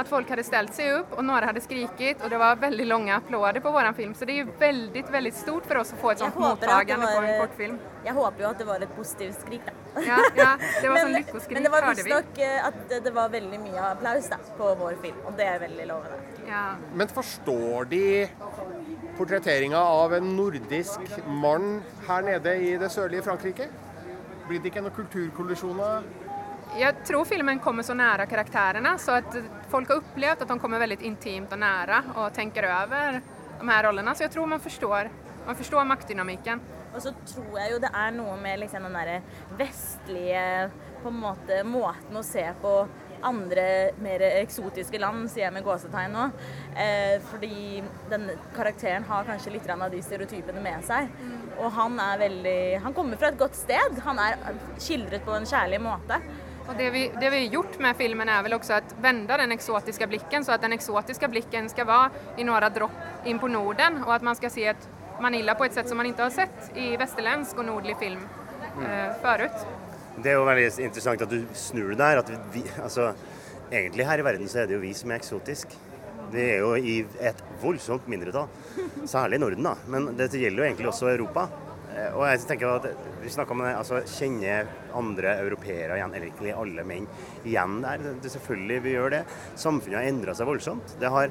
[0.00, 3.16] att folk hade ställt sig upp och några hade skrikit och det var väldigt långa
[3.16, 4.14] applåder på vår film.
[4.14, 7.20] Så det är ju väldigt, väldigt stort för oss att få ett sånt mottagende var,
[7.20, 7.78] på en kortfilm.
[8.04, 9.72] jeg håper jo at det var et positivt skrik, da.
[10.06, 12.12] Ja, ja, det var sånn men, lyckoskrik, men det var hørte vi.
[12.12, 15.46] visstnok eh, at det- det var veldig mye applaus da, på vår film, og det
[15.46, 16.18] er veldig lovende.
[16.48, 16.64] Ja.
[16.94, 18.28] Men forstår de
[19.18, 23.68] portretteringa av en nordisk mann her nede i det sørlige Frankrike?
[24.48, 26.02] Blir det ikke noen kulturkollisjoner?
[26.78, 29.36] Jag tror filmen kommer så nära karaktärerna så att
[29.68, 33.20] folk har upplevt att de kommer väldigt intimt och nära och tänker över
[33.58, 34.14] de här rollerna.
[34.14, 35.10] Så jag tror man förstår,
[35.46, 36.60] man förstår maktdynamiken.
[36.94, 39.20] Og så tror jeg jo det er noe med liksom den derre
[39.58, 40.70] vestlige
[41.02, 42.72] på en måte måten å se på
[43.22, 43.66] andre
[44.00, 46.26] mer eksotiske land, sier jeg med gåsetegn nå.
[46.74, 51.12] Eh, fordi denne karakteren har kanskje litt av de stereotypene med seg.
[51.60, 54.00] Og han er veldig Han kommer fra et godt sted.
[54.02, 54.38] Han er
[54.80, 56.18] skildret på en kjærlig måte.
[56.70, 59.52] Och det, vi, det vi har gjort med filmen är väl också att vända den
[59.52, 62.90] exotiska blicken så att den exotiska blicken ska vara i några dropp
[63.24, 64.88] in på Norden och att man ska se ett
[65.20, 68.20] Manila på ett sätt som man inte har sett i västerländsk och nordlig film
[68.82, 69.66] eh, förut.
[70.22, 72.20] Det er jo veldig interessant at du snur det der.
[72.20, 73.12] At vi, altså,
[73.70, 75.78] egentlig her i verden så er det jo vi som er eksotiske.
[76.30, 78.50] Vi er jo i et voldsomt mindretall,
[79.08, 79.74] særlig i Norden, da.
[79.90, 81.48] Men dette gjelder jo egentlig også Europa.
[81.96, 82.86] Eh, Og jeg tenker at
[83.22, 84.60] Vi snakker om det, altså kjenne
[84.96, 87.08] andre europeere igjen, eller egentlig alle menn
[87.44, 88.06] igjen der.
[88.22, 89.24] Det, selvfølgelig vi gjør det.
[89.60, 90.94] Samfunnet har endra seg voldsomt.
[91.00, 91.30] Det har,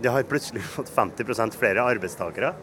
[0.00, 2.54] det har plutselig fått 50% flere arbeidstakere.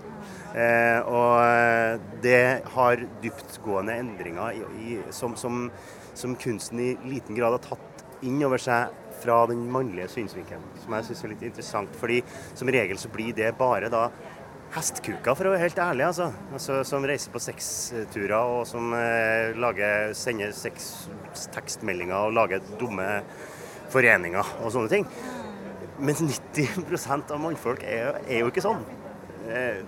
[0.58, 5.68] Eh, og det har dyptgående endringer i, i, som, som,
[6.18, 10.94] som kunsten i liten grad har tatt inn over seg fra den mannlige synsvinkelen, som
[10.94, 11.96] jeg syns er litt interessant.
[11.98, 12.22] fordi
[12.58, 14.08] som regel så blir det bare da
[14.76, 16.08] hestkuker, for å være helt ærlig.
[16.10, 16.32] Altså.
[16.54, 21.08] altså som reiser på sexturer og som eh, lager, sender seks
[21.54, 23.08] tekstmeldinger og lager dumme
[23.94, 25.08] foreninger og sånne ting.
[25.98, 28.84] Men 90% av mannfolk er, er jo ikke sånn.
[29.48, 29.82] Eh,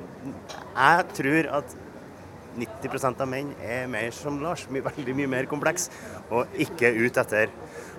[0.73, 1.77] jeg tror at
[2.59, 5.89] 90% av menn er mer som Lars, veldig mye mer kompleks.
[6.33, 7.53] Og ikke ut etter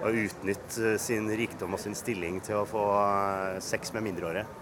[0.05, 4.60] å utnytte sin rikdom og sin stilling til å få eh, sex med mindreårige.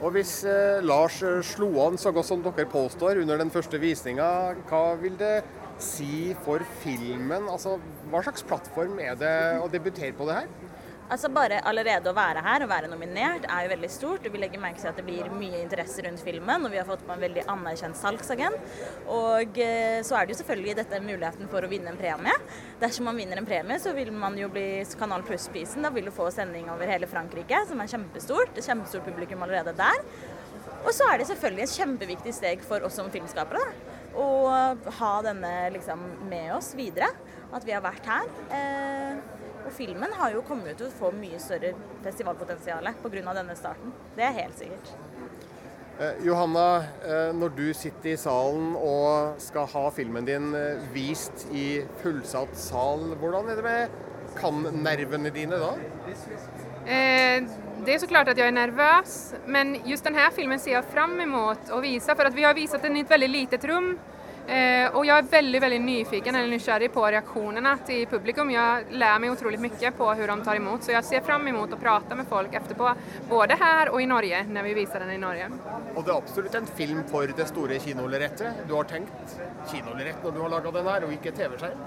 [0.00, 3.76] Og hvis eh, Lars eh, slo an så godt som dere påstår under den første
[3.80, 4.28] visninga,
[4.70, 5.42] hva vil det
[5.80, 7.50] si for filmen?
[7.52, 7.76] Altså,
[8.08, 10.69] hva slags plattform er det å debutere på det her?
[11.10, 14.26] Altså Bare allerede å være her og være nominert er jo veldig stort.
[14.26, 16.86] og Vi legger merke til at det blir mye interesse rundt filmen, og vi har
[16.86, 18.76] fått på en veldig anerkjent salgsagent.
[19.10, 22.36] Og eh, så er det jo selvfølgelig dette muligheten for å vinne en premie.
[22.82, 25.82] Dersom man vinner en premie, så vil man jo bli Kanal Pluss-prisen.
[25.82, 28.54] Da vil du få sending over hele Frankrike, som er kjempestort.
[28.54, 30.06] Et kjempestort publikum allerede der.
[30.84, 33.66] Og så er det selvfølgelig et kjempeviktig steg for oss som filmskapere.
[33.66, 37.10] da, Å ha denne liksom med oss videre.
[37.50, 38.30] At vi har vært her.
[38.54, 43.34] Eh, og filmen har jo kommet til å få mye større festivalpotensial pga.
[43.34, 43.92] denne starten.
[44.16, 44.92] Det er helt sikkert.
[46.00, 51.46] Eh, Johanna, eh, når du sitter i salen og skal ha filmen din eh, vist
[51.52, 53.88] i fullsatt sal, hvordan er det med
[54.38, 55.74] kan-nervene dine da?
[56.86, 57.42] Eh,
[57.84, 61.70] det så klart at jeg er nervøs, men just denne filmen ser jeg fram imot
[61.72, 62.14] å vise.
[62.16, 64.19] For att vi har vist den i et veldig litet rum eh,
[64.92, 68.50] och jag är väldigt, väldigt nyfiken eller nysgjerrig på reaksjonene til publikum.
[68.50, 70.84] Jeg lærer meg utrolig mye på hvordan de tar imot.
[70.84, 72.94] så jeg ser fram imot å prate med folk etterpå,
[73.28, 75.50] både her og i Norge når vi viser den i Norge.
[75.94, 78.64] Og det er absolutt en film for det store kinolerretet.
[78.68, 79.36] Du har tenkt
[79.70, 81.86] kinolerrett når du har laga den her, og ikke TV-skjerm.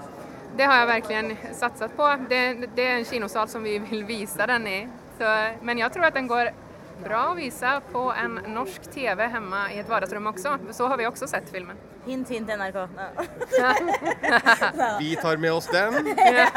[0.56, 2.10] Det har jeg virkelig satset på.
[2.30, 2.42] Det,
[2.76, 4.78] det er en kinosal som vi vil vise den i.
[5.18, 5.30] Så,
[5.62, 6.52] men jeg tror at den går
[7.04, 10.58] bra att visa på en norsk TV hemma i ett vardagsrum också.
[10.72, 11.76] Så har vi också sett filmen.
[12.06, 12.74] Hint, hint, NRK.
[15.00, 15.94] Vi tar med oss den.
[15.94, 16.48] Eh,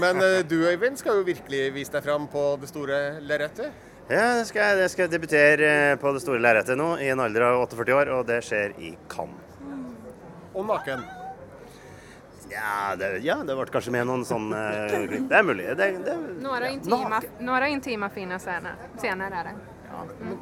[0.00, 3.70] Men eh, du Øyvind skal jo virkelig vise deg fram på det store lerretet.
[4.10, 7.20] Ja, det skal, jeg- det skal debutere eh, på det store lerretet nå, i en
[7.22, 9.46] alder av 48 år, og det skjer i Cannes.
[10.54, 11.04] Og naken.
[12.50, 15.18] Ja, det, ja, det ble kanskje med noen sånne eh.
[15.30, 15.66] Det er mulig.
[15.78, 19.54] Det, det, Några intima, några intima fina scener, scener er det.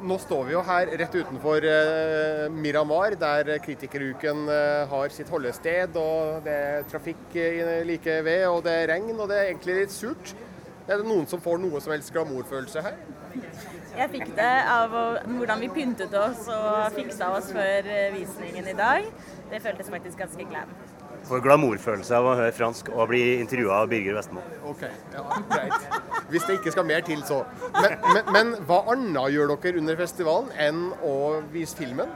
[0.05, 5.97] Nå står vi jo her rett utenfor eh, Miramar, der Kritikeruken eh, har sitt holdested.
[5.97, 9.81] og Det er trafikk eh, like ved, og det er regn, og det er egentlig
[9.81, 10.35] litt surt.
[10.89, 13.01] Er det noen som får noe som helst glamourfølelse her?
[13.99, 14.93] Jeg fikk det av
[15.27, 19.09] hvordan vi pyntet oss og fiksa oss før eh, visningen i dag.
[19.49, 20.71] Det føltes faktisk ganske glam.
[21.29, 24.43] Får glamourfølelse av å høre fransk og bli intervjua av Birger Vestmo.
[24.69, 25.99] OK, ja, greit.
[26.29, 27.43] Hvis det ikke skal mer til, så.
[27.77, 31.15] Men, men, men hva annet gjør dere under festivalen enn å
[31.53, 32.11] vise filmen?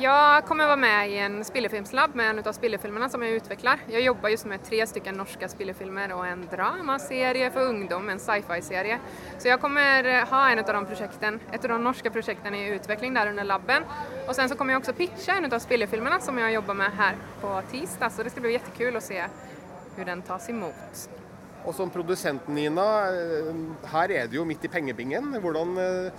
[0.00, 3.78] Jag kommer vara med i en spillefilmslabb med en av spillefilmerna som jag utvecklar.
[3.88, 8.98] Jag jobbar just med tre stycken norska spillefilmer och en dramaserie för ungdom, en sci-fi-serie.
[9.38, 12.68] Så jag kommer eh, ha en av de projekten, ett av de norska projekten i
[12.68, 13.82] utveckling där under labben.
[14.28, 17.16] Och sen så kommer jag också pitcha en av spillefilmerna som jag jobbar med här
[17.40, 18.10] på tisdag.
[18.10, 19.24] Så det ska bli jättekul att se
[19.96, 21.08] hur den tas emot.
[21.64, 23.54] Og som produsent, Nina, eh,
[23.92, 25.28] her er det jo midt i pengebingen.
[25.40, 26.12] Hvordan eh,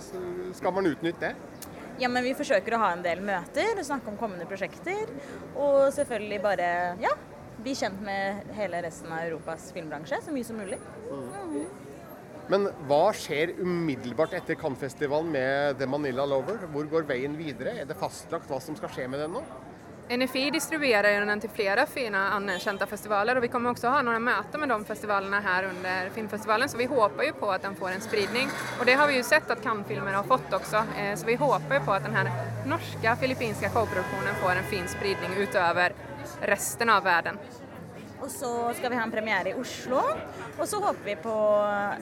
[0.56, 1.34] skal man utnytte det?
[2.02, 5.10] Ja, men Vi forsøker å ha en del møter, snakke om kommende prosjekter.
[5.54, 6.68] Og selvfølgelig bare
[7.02, 7.12] ja,
[7.62, 10.80] bli kjent med hele resten av Europas filmbransje så mye som mulig.
[12.50, 16.66] Men hva skjer umiddelbart etter Cannes-festivalen med The Manila Lover?
[16.74, 17.78] Hvor går veien videre?
[17.80, 19.44] Er det fastlagt hva som skal skje med den nå?
[20.10, 24.18] NFI distribuerar ju den till flera fina anerkända festivaler och vi kommer också ha några
[24.18, 27.88] möten med de festivalerna här under filmfestivalen så vi hoppas ju på att den får
[27.88, 28.48] en spridning.
[28.80, 31.80] Och det har vi ju sett att Cannes-filmer har fått också eh, så vi hoppas
[31.80, 32.30] ju på att den här
[32.66, 35.92] norska filippinska co-produktionen får en fin spridning utöver
[36.40, 37.38] resten av världen.
[38.20, 40.00] Og så skal vi ha en premiere i Oslo.
[40.58, 41.34] Og så håper vi på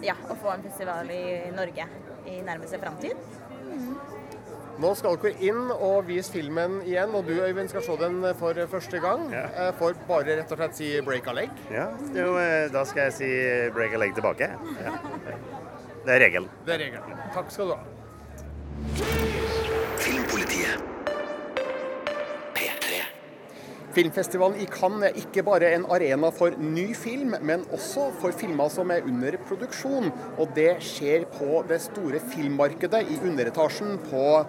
[0.03, 1.87] ja, å få en festival i Norge
[2.27, 3.17] i nærmeste framtid.
[4.83, 8.57] Nå skal dere inn og vise filmen igjen, og du Øyvind skal se den for
[8.73, 9.29] første gang.
[9.31, 9.45] Ja.
[9.69, 11.61] Eh, For bare rett og slett si 'break a leg'.
[11.71, 13.29] Ja, jo, eh, da skal jeg si
[13.75, 14.49] break a leg tilbake.
[14.83, 14.93] Ja.
[16.05, 16.49] Det er regelen.
[16.67, 17.19] Det er regelen.
[17.35, 17.79] Takk skal du ha.
[19.99, 20.83] Filmpolitiet.
[22.55, 23.05] P3.
[23.93, 28.69] Filmfestivalen i Cannes er ikke bare en arena for ny film, men også for filmer
[28.69, 30.11] som er under produksjon.
[30.39, 34.45] Og det skjer på det store filmmarkedet i underetasjen på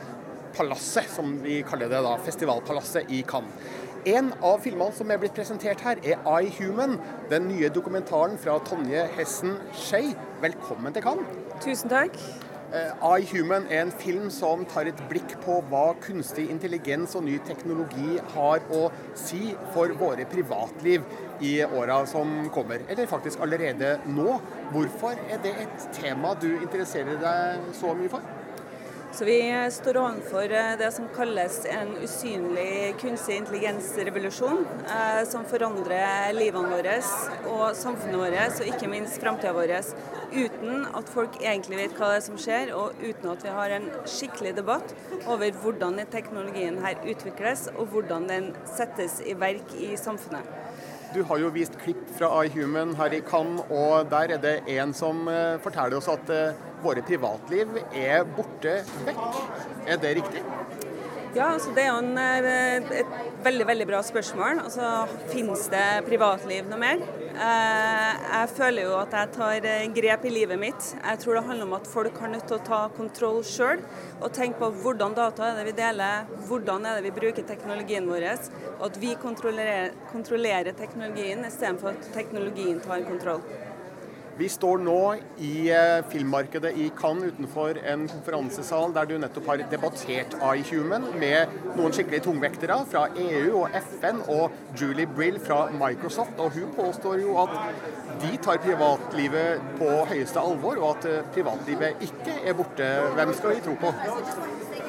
[0.54, 3.72] Palasset, som vi kaller det da, Festivalpalasset i Cannes.
[4.06, 6.98] En av filmene som er blitt presentert her, er I Human,
[7.32, 10.10] den nye dokumentaren fra Tonje Hessen Skei.
[10.44, 11.38] Velkommen til Cannes.
[11.64, 12.20] Tusen takk.
[12.74, 17.24] Eh, I Human er en film som tar et blikk på hva kunstig intelligens og
[17.30, 21.08] ny teknologi har å si for våre privatliv
[21.40, 24.40] i åra som kommer, eller faktisk allerede nå.
[24.76, 28.43] Hvorfor er det et tema du interesserer deg så mye for?
[29.14, 36.34] Så vi står overfor eh, det som kalles en usynlig kunstig intelligensrevolusjon, eh, som forandrer
[36.34, 36.96] livene våre
[37.52, 39.76] og samfunnet vårt, og ikke minst framtida vår,
[40.34, 43.78] uten at folk egentlig vet hva det er som skjer, og uten at vi har
[43.78, 44.98] en skikkelig debatt
[45.28, 50.63] over hvordan teknologien her utvikles, og hvordan den settes i verk i samfunnet.
[51.14, 54.96] Du har jo vist klipp fra iHuman her i Cannes, og der er det en
[54.98, 59.38] som eh, forteller oss at eh, våre privatliv er borte vekk.
[59.86, 60.42] Er det riktig?
[61.34, 64.60] Ja, altså det er jo en, eh, et veldig veldig bra spørsmål.
[64.68, 67.02] Altså, Finnes det privatliv noe mer?
[67.34, 69.66] Eh, jeg føler jo at jeg tar
[69.96, 70.92] grep i livet mitt.
[71.02, 73.82] Jeg tror det handler om at folk har nødt til å ta kontroll sjøl.
[74.22, 78.06] Og tenke på hvordan data er det vi deler, hvordan er det vi bruker teknologien
[78.06, 78.30] vår.
[78.78, 83.42] Og at vi kontrollerer, kontrollerer teknologien istedenfor at teknologien tar kontroll.
[84.38, 85.00] Vi står nå
[85.46, 91.54] i eh, filmmarkedet i Cannes utenfor en konferansesal der du nettopp har debattert iHuman med
[91.76, 96.34] noen skikkelig tungvektere fra EU og FN og Julie Brill fra Microsoft.
[96.42, 97.54] Og hun påstår jo at
[98.24, 102.90] de tar privatlivet på høyeste alvor, og at eh, privatlivet ikke er borte.
[103.14, 103.94] Hvem skal vi tro på?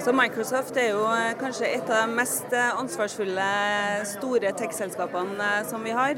[0.05, 3.55] Så Microsoft er jo eh, kanskje et av de mest ansvarsfulle
[4.17, 6.17] store tech-selskapene som vi har.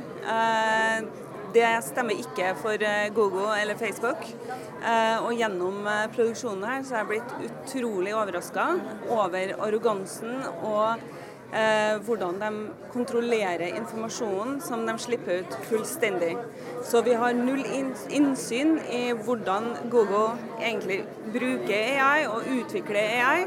[1.57, 2.77] Eh, Det stemmer ikke for
[3.15, 4.23] Gogo Google eller Facebook.
[4.85, 8.67] Eh, Og gjennom eh, produksjonen her så er jeg blitt utrolig overraska
[9.09, 10.99] over arrogansen og
[11.53, 12.51] eh, hvordan de
[12.93, 16.37] kontrollerer informasjonen som de slipper ut fullstendig.
[16.85, 17.65] Så vi har null
[18.11, 21.73] innsyn i hvordan Google egentlig bruker
[22.05, 23.47] AI og utvikler AI.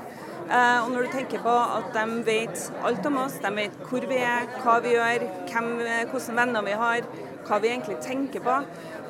[0.50, 4.06] Eh, og når du tenker på at de vet alt om oss, de vet hvor
[4.10, 5.74] vi er, hva vi gjør, hvem,
[6.10, 7.06] hvilke venner vi har,
[7.48, 8.56] hva vi egentlig tenker på,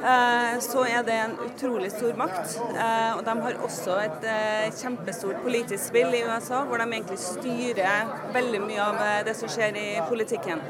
[0.04, 2.56] eh, så er det en utrolig stor makt.
[2.74, 7.20] Eh, og de har også et eh, kjempestort politisk spill i USA, hvor de egentlig
[7.24, 10.64] styrer veldig mye av det som skjer i politikken.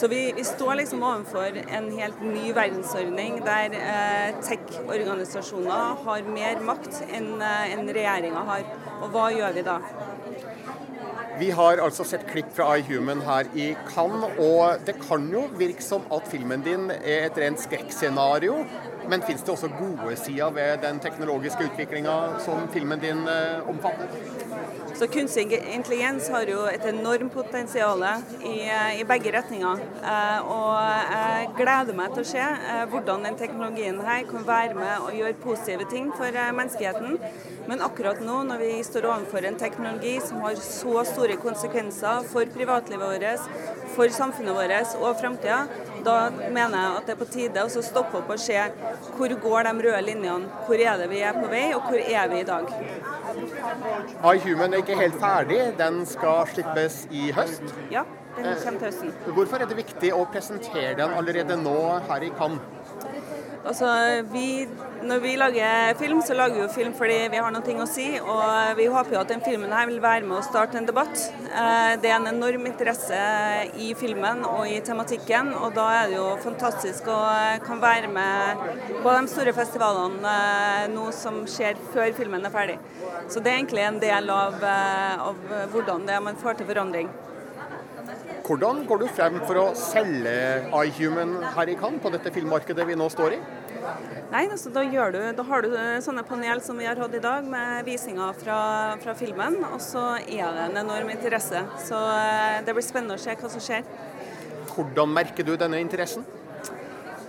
[0.00, 3.74] Så vi, vi står liksom overfor en helt ny verdensordning der
[4.46, 8.64] tech-organisasjoner har mer makt enn en regjeringa har.
[9.00, 9.80] Og hva gjør vi da?
[11.40, 15.80] Vi har altså sett klipp fra iHuman her i Cannes, og det kan jo virke
[15.80, 18.58] som at filmen din er et rent skrekkscenario.
[19.08, 24.08] Men fins det også gode sider ved den teknologiske utviklinga som filmen din eh, omfatter?
[25.00, 28.02] Så kunstig intelligens har jo et enormt potensial
[28.44, 28.56] i,
[29.00, 29.80] i begge retninger.
[30.04, 30.74] Eh, og
[31.14, 35.16] jeg gleder meg til å se eh, hvordan den teknologien her kan være med og
[35.16, 37.16] gjøre positive ting for eh, menneskeheten.
[37.70, 42.52] Men akkurat nå, når vi står overfor en teknologi som har så store konsekvenser for
[42.52, 43.48] privatlivet vårt,
[43.96, 45.62] for samfunnet vårt og framtida,
[46.04, 48.56] da mener jeg at det er på tide å stoppe opp og se
[49.16, 50.48] hvor går de røde linjene.
[50.66, 52.72] Hvor er det vi er på vei, og hvor er vi i dag?
[54.34, 57.74] iHuman er ikke helt ferdig, den skal slippes i høst.
[57.92, 58.04] Ja,
[58.36, 59.14] den kommer til høsten.
[59.36, 61.78] Hvorfor er det viktig å presentere den allerede nå
[62.08, 62.79] her i Cannes?
[63.60, 63.86] Altså,
[64.32, 64.64] vi,
[65.04, 68.06] når vi lager film, så lager vi jo film fordi vi har noe å si.
[68.18, 71.26] Og vi håper jo at den filmen her vil være med å starte en debatt.
[71.50, 73.20] Eh, Det er en enorm interesse
[73.76, 78.08] i filmen og i tematikken, og da er det jo fantastisk å eh, kan være
[78.08, 78.64] med
[79.04, 82.78] på de store festivalene eh, nå som skjer før filmen er ferdig.
[83.28, 87.12] Så det er egentlig en del av, av hvordan det er man får til forandring.
[88.50, 90.30] Hvordan går du frem for å selge
[90.74, 93.38] iHuman her i Cannes, på dette filmmarkedet vi nå står i?
[94.32, 97.46] Nei, altså, da, du, da har du sånne panel som vi har hatt i dag,
[97.46, 98.58] med visinger fra,
[99.04, 99.60] fra filmen.
[99.70, 101.62] Og så er det en enorm interesse.
[101.86, 103.86] Så eh, det blir spennende å se hva som skjer.
[104.74, 106.26] Hvordan merker du denne interessen?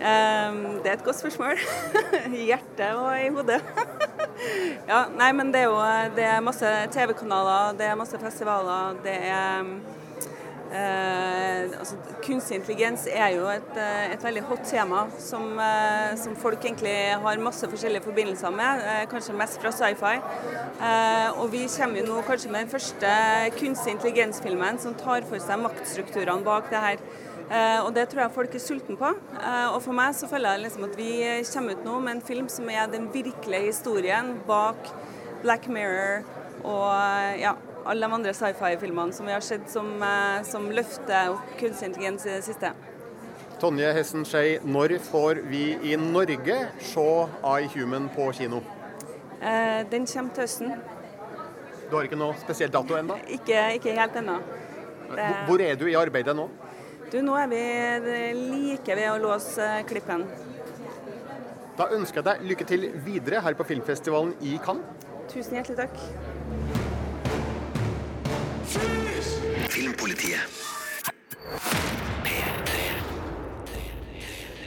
[0.01, 1.61] Um, det er et godt spørsmål.
[2.33, 3.61] I hjertet og i hodet.
[4.89, 5.79] ja, nei, men det er jo
[6.17, 9.75] det er masse TV-kanaler, det er masse festivaler, det er
[10.71, 13.77] uh, altså, Kunstig intelligens er jo et,
[14.13, 16.93] et veldig hot tema som, eh, som, folk egentlig
[17.23, 20.13] har masse forskjellige forbindelser med, eh, kanskje mest fra sci-fi.
[21.41, 23.11] og vi kommer jo nå kanskje med den første
[23.57, 27.03] kunstig intelligens-filmen som tar for seg maktstrukturene bak det her.
[27.51, 29.09] Uh, og det tror jeg folk er sultne på.
[29.73, 31.11] Og for meg så føler jeg liksom at vi
[31.51, 34.87] kommer ut nå med en film som er den virkelige historien bak
[35.41, 36.23] Black Mirror
[36.63, 37.55] og ja,
[37.85, 39.89] alle de andre sci-fi-filmene som vi har sett som,
[40.47, 42.73] som løfter kunstig intelligens i det siste.
[43.61, 47.09] Tonje Hessen Skei, når får vi i Norge se
[47.61, 48.63] iHuman på kino?
[49.89, 50.73] den kommer til høsten.
[51.89, 53.17] Du har ikke noe spesiell dato ennå?
[53.35, 54.37] Ikke, ikke helt ennå.
[55.47, 56.45] Hvor er du i arbeidet nå?
[57.11, 57.63] Du, nå er vi
[58.37, 60.23] like ved å låse klippen.
[61.75, 65.09] Da ønsker jeg deg lykke til videre her på filmfestivalen i Cannes.
[65.31, 66.80] Tusen hjertelig takk.
[68.71, 70.39] Filmpolitiet.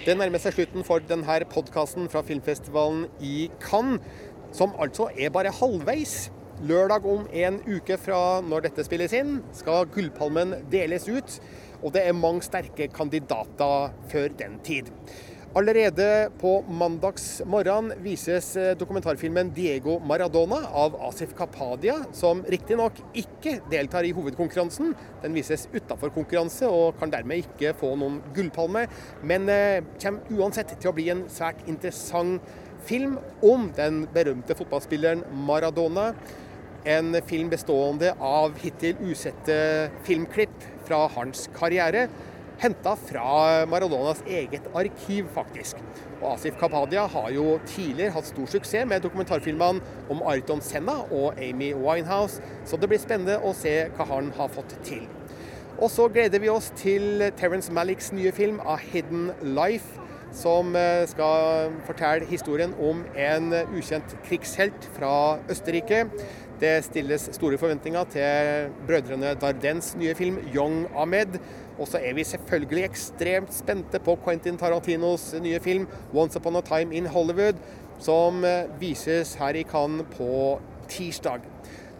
[0.04, 4.04] Det nærmer seg slutten for denne podkasten fra filmfestivalen i Cannes,
[4.52, 6.28] som altså er bare halvveis.
[6.68, 11.38] Lørdag om en uke fra når dette spilles inn, skal Gullpalmen deles ut.
[11.80, 14.92] Og det er mange sterke kandidater før den tid.
[15.54, 23.60] Allerede på mandags morgen vises eh, dokumentarfilmen 'Diego Maradona' av Asif Kapadia, som riktignok ikke
[23.70, 24.90] deltar i hovedkonkurransen.
[25.22, 28.88] Den vises utafor konkurranse og kan dermed ikke få noen gullpalme,
[29.22, 32.42] men eh, kommer uansett til å bli en svært interessant
[32.90, 36.10] film om den berømte fotballspilleren Maradona.
[36.82, 39.62] En film bestående av hittil usette
[40.02, 42.08] filmklipp fra hans karriere.
[42.62, 45.80] Henta fra Maradonas eget arkiv, faktisk.
[46.20, 49.82] Og Asif Kapadia har jo tidligere hatt stor suksess med dokumentarfilmene
[50.12, 54.52] om Ayrton Senna og Amy Winehouse, så det blir spennende å se hva han har
[54.54, 55.04] fått til.
[55.82, 59.98] Og så gleder vi oss til Terence Malicks nye film 'A Hidden Life',
[60.34, 66.06] som eh, skal fortelle historien om en ukjent krigshelt fra Østerrike.
[66.60, 71.40] Det stilles store forventninger til brødrene Dardens nye film 'Young Ahmed'.
[71.78, 76.60] Og så er vi selvfølgelig ekstremt spente på Quentin Tarantinos nye film 'Once Upon a
[76.60, 77.58] Time in Hollywood',
[77.98, 81.40] som eh, vises her i Cannes på tirsdag.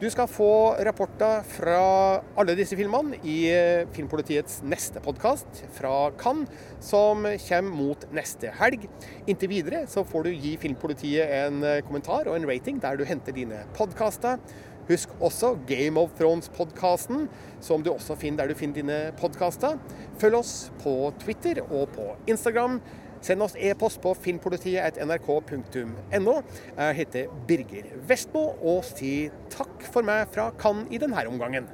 [0.00, 6.50] Du skal få rapporter fra alle disse filmene i eh, Filmpolitiets neste podkast fra Cannes,
[6.82, 8.88] som kommer mot neste helg.
[9.30, 13.06] Inntil videre så får du gi Filmpolitiet en eh, kommentar og en rating der du
[13.06, 14.42] henter dine podkaster.
[14.88, 17.28] Husk også Game of Thrones-podkasten,
[17.64, 19.78] som du også finner der du finner dine podkaster.
[20.20, 22.80] Følg oss på Twitter og på Instagram.
[23.24, 26.34] Send oss e-post på filmpolitiet.nrk.no.
[26.76, 31.70] Jeg heter Birger Vestmo og sier takk for meg fra Cannes i denne omgangen.